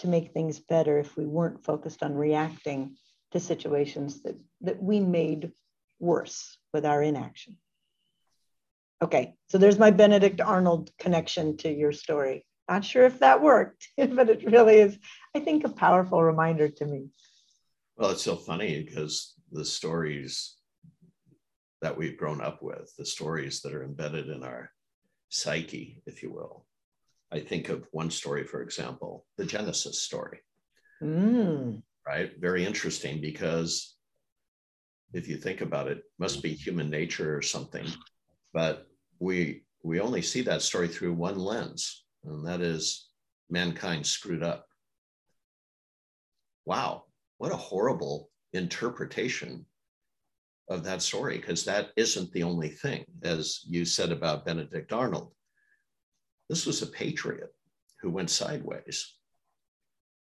to 0.03 0.09
make 0.09 0.33
things 0.33 0.59
better 0.59 0.99
if 0.99 1.17
we 1.17 1.25
weren't 1.25 1.65
focused 1.65 2.03
on 2.03 2.15
reacting 2.15 2.97
to 3.31 3.38
situations 3.38 4.23
that, 4.23 4.37
that 4.61 4.83
we 4.83 4.99
made 4.99 5.53
worse 6.01 6.59
with 6.73 6.85
our 6.85 7.03
inaction? 7.03 7.57
Okay, 9.01 9.35
so 9.49 9.59
there's 9.59 9.79
my 9.79 9.93
Benedict 9.93 10.41
Arnold 10.41 10.91
connection 10.99 11.57
to 11.59 11.73
your 11.73 11.93
story. 11.93 12.45
Not 12.69 12.85
sure 12.85 13.05
if 13.05 13.21
that 13.21 13.43
worked, 13.43 13.88
but 13.97 14.29
it 14.29 14.45
really 14.45 14.77
is, 14.77 14.99
I 15.37 15.41
think, 15.41 15.65
a 15.65 15.69
powerful 15.69 16.23
reminder 16.23 16.69
to 16.69 16.85
me. 16.85 17.07
Well, 17.97 18.11
it's 18.11 18.23
so 18.23 18.37
funny 18.37 18.83
because 18.83 19.35
the 19.53 19.65
stories 19.65 20.57
that 21.81 21.97
we've 21.97 22.17
grown 22.17 22.41
up 22.41 22.61
with, 22.61 22.93
the 22.99 23.07
stories 23.07 23.61
that 23.61 23.73
are 23.73 23.85
embedded 23.85 24.29
in 24.29 24.43
our 24.43 24.71
psyche, 25.29 26.03
if 26.07 26.25
you 26.25 26.33
will. 26.33 26.67
I 27.33 27.40
think 27.40 27.71
of 27.71 27.88
one 27.92 28.11
story, 28.11 28.45
for 28.45 28.61
example, 28.62 29.27
the 29.38 29.47
Genesis 29.47 30.03
story. 30.03 30.40
Mm. 31.03 31.83
Right? 32.07 32.33
Very 32.38 32.66
interesting 32.66 33.21
because 33.21 33.97
if 35.14 35.29
you 35.29 35.37
think 35.37 35.62
about 35.62 35.88
it, 35.88 35.99
it 35.99 36.05
must 36.18 36.42
be 36.42 36.53
human 36.53 36.90
nature 36.90 37.37
or 37.37 37.42
something. 37.42 37.87
But 38.53 38.87
we 39.18 39.64
we 39.83 40.01
only 40.01 40.23
see 40.23 40.42
that 40.42 40.62
story 40.62 40.88
through 40.88 41.14
one 41.14 41.38
lens, 41.38 42.05
and 42.25 42.47
that 42.47 42.61
is 42.61 43.09
mankind 43.51 44.07
screwed 44.07 44.42
up. 44.42 44.66
Wow, 46.66 47.05
what 47.38 47.53
a 47.53 47.57
horrible 47.57 48.31
interpretation 48.53 49.66
of 50.68 50.85
that 50.85 51.03
story, 51.03 51.38
because 51.38 51.64
that 51.64 51.90
isn't 51.97 52.31
the 52.33 52.45
only 52.45 52.68
thing, 52.68 53.05
as 53.23 53.61
you 53.66 53.85
said 53.85 54.12
about 54.12 54.47
Benedict 54.47 54.92
Arnold. 54.92 55.33
This 56.53 56.67
was 56.67 56.83
a 56.83 56.87
patriot 56.87 57.51
who 58.03 58.11
went 58.11 58.29
sideways, 58.29 59.17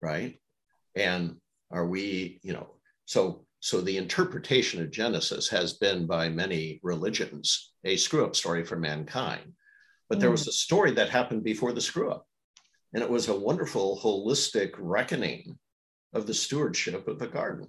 right? 0.03 0.38
And 0.95 1.37
are 1.71 1.87
we, 1.87 2.38
you 2.43 2.53
know, 2.53 2.75
so 3.07 3.47
so 3.61 3.81
the 3.81 3.97
interpretation 3.97 4.83
of 4.83 4.91
Genesis 4.91 5.49
has 5.49 5.73
been 5.73 6.07
by 6.07 6.29
many 6.29 6.81
religions 6.83 7.73
a 7.83 7.97
screw 7.97 8.27
up 8.27 8.37
story 8.37 8.62
for 8.62 8.77
mankind. 8.77 9.55
But 10.11 10.21
there 10.21 10.31
was 10.31 10.45
mm. 10.45 10.49
a 10.49 10.53
story 10.53 10.91
that 10.91 11.09
happened 11.09 11.45
before 11.45 11.73
the 11.73 11.81
screw 11.81 12.11
up. 12.11 12.27
And 12.93 13.03
it 13.03 13.09
was 13.09 13.29
a 13.29 13.35
wonderful, 13.35 13.99
holistic 13.99 14.73
reckoning 14.77 15.59
of 16.12 16.27
the 16.27 16.35
stewardship 16.35 17.09
of 17.09 17.19
the 17.19 17.27
garden, 17.27 17.69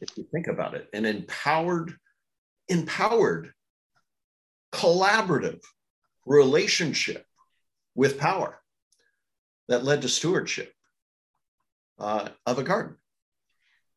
if 0.00 0.18
you 0.18 0.26
think 0.32 0.48
about 0.48 0.74
it, 0.74 0.88
an 0.92 1.04
empowered, 1.04 1.94
empowered, 2.68 3.52
collaborative 4.72 5.60
relationship 6.26 7.24
with 7.94 8.18
power 8.18 8.58
that 9.68 9.84
led 9.84 10.02
to 10.02 10.08
stewardship 10.08 10.72
uh, 11.98 12.28
of 12.46 12.58
a 12.58 12.62
garden. 12.62 12.96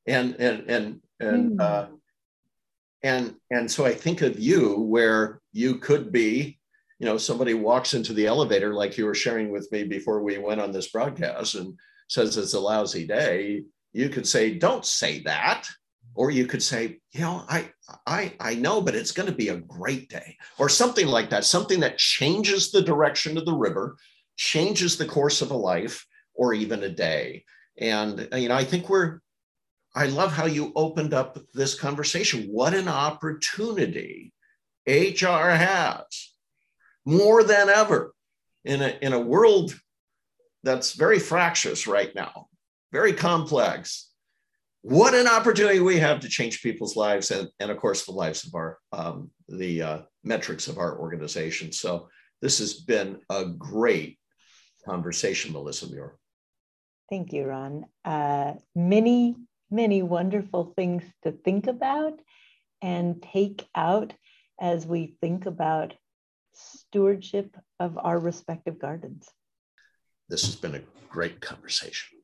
And, 0.07 0.35
and, 0.35 0.69
and, 0.69 1.01
and, 1.19 1.59
mm. 1.59 1.61
uh, 1.61 1.87
and, 3.03 3.35
and 3.51 3.69
so 3.69 3.85
I 3.85 3.93
think 3.93 4.21
of 4.21 4.39
you 4.39 4.79
where 4.79 5.41
you 5.51 5.75
could 5.75 6.11
be 6.11 6.59
you 6.99 7.05
know 7.05 7.17
somebody 7.17 7.53
walks 7.53 7.93
into 7.93 8.13
the 8.13 8.25
elevator 8.25 8.73
like 8.73 8.97
you 8.97 9.05
were 9.05 9.15
sharing 9.15 9.51
with 9.51 9.71
me 9.71 9.83
before 9.83 10.21
we 10.21 10.37
went 10.37 10.61
on 10.61 10.71
this 10.71 10.89
broadcast 10.89 11.55
and 11.55 11.77
says 12.07 12.37
it's 12.37 12.53
a 12.53 12.59
lousy 12.59 13.05
day 13.05 13.63
you 13.93 14.09
could 14.09 14.27
say 14.27 14.53
don't 14.53 14.85
say 14.85 15.19
that 15.23 15.67
or 16.15 16.31
you 16.31 16.45
could 16.45 16.63
say 16.63 16.99
you 17.11 17.21
know 17.21 17.43
i 17.49 17.69
i 18.07 18.33
i 18.39 18.55
know 18.55 18.81
but 18.81 18.95
it's 18.95 19.11
going 19.11 19.29
to 19.29 19.35
be 19.35 19.49
a 19.49 19.57
great 19.57 20.09
day 20.09 20.35
or 20.57 20.69
something 20.69 21.07
like 21.07 21.29
that 21.29 21.45
something 21.45 21.79
that 21.79 21.97
changes 21.97 22.71
the 22.71 22.81
direction 22.81 23.37
of 23.37 23.45
the 23.45 23.53
river 23.53 23.95
changes 24.37 24.97
the 24.97 25.05
course 25.05 25.41
of 25.41 25.51
a 25.51 25.57
life 25.57 26.05
or 26.33 26.53
even 26.53 26.83
a 26.83 26.89
day 26.89 27.43
and 27.79 28.27
uh, 28.33 28.37
you 28.37 28.49
know 28.49 28.55
i 28.55 28.63
think 28.63 28.89
we're 28.89 29.19
i 29.95 30.05
love 30.07 30.31
how 30.31 30.45
you 30.45 30.71
opened 30.75 31.13
up 31.13 31.37
this 31.53 31.79
conversation 31.79 32.47
what 32.51 32.73
an 32.73 32.87
opportunity 32.87 34.33
hr 34.87 35.49
has 35.51 36.33
more 37.05 37.43
than 37.43 37.69
ever 37.69 38.13
in 38.63 38.81
a, 38.81 38.97
in 39.01 39.13
a 39.13 39.19
world 39.19 39.73
that's 40.65 40.93
very 40.93 41.19
fractious 41.19 41.87
right 41.87 42.13
now, 42.15 42.47
very 42.91 43.13
complex. 43.13 44.09
What 44.87 45.15
an 45.15 45.25
opportunity 45.25 45.79
we 45.79 45.97
have 45.97 46.19
to 46.19 46.29
change 46.29 46.61
people's 46.61 46.95
lives 46.95 47.31
and, 47.31 47.49
and 47.59 47.71
of 47.71 47.77
course, 47.77 48.05
the 48.05 48.11
lives 48.11 48.45
of 48.45 48.53
our, 48.53 48.77
um, 48.91 49.31
the 49.49 49.81
uh, 49.81 49.99
metrics 50.23 50.67
of 50.67 50.77
our 50.77 50.99
organization. 50.99 51.71
So 51.71 52.07
this 52.39 52.59
has 52.59 52.75
been 52.75 53.19
a 53.31 53.45
great 53.45 54.19
conversation, 54.87 55.53
Melissa 55.53 55.89
Muir. 55.89 56.19
Thank 57.09 57.33
you, 57.33 57.45
Ron. 57.45 57.87
Uh, 58.05 58.53
many, 58.75 59.35
many 59.71 60.03
wonderful 60.03 60.71
things 60.75 61.01
to 61.23 61.31
think 61.31 61.65
about 61.65 62.19
and 62.79 63.23
take 63.23 63.67
out 63.73 64.13
as 64.61 64.85
we 64.85 65.15
think 65.19 65.47
about 65.47 65.95
stewardship 66.53 67.57
of 67.79 67.97
our 67.97 68.19
respective 68.19 68.77
gardens. 68.77 69.27
This 70.29 70.45
has 70.45 70.55
been 70.55 70.75
a 70.75 70.81
great 71.09 71.41
conversation. 71.41 72.14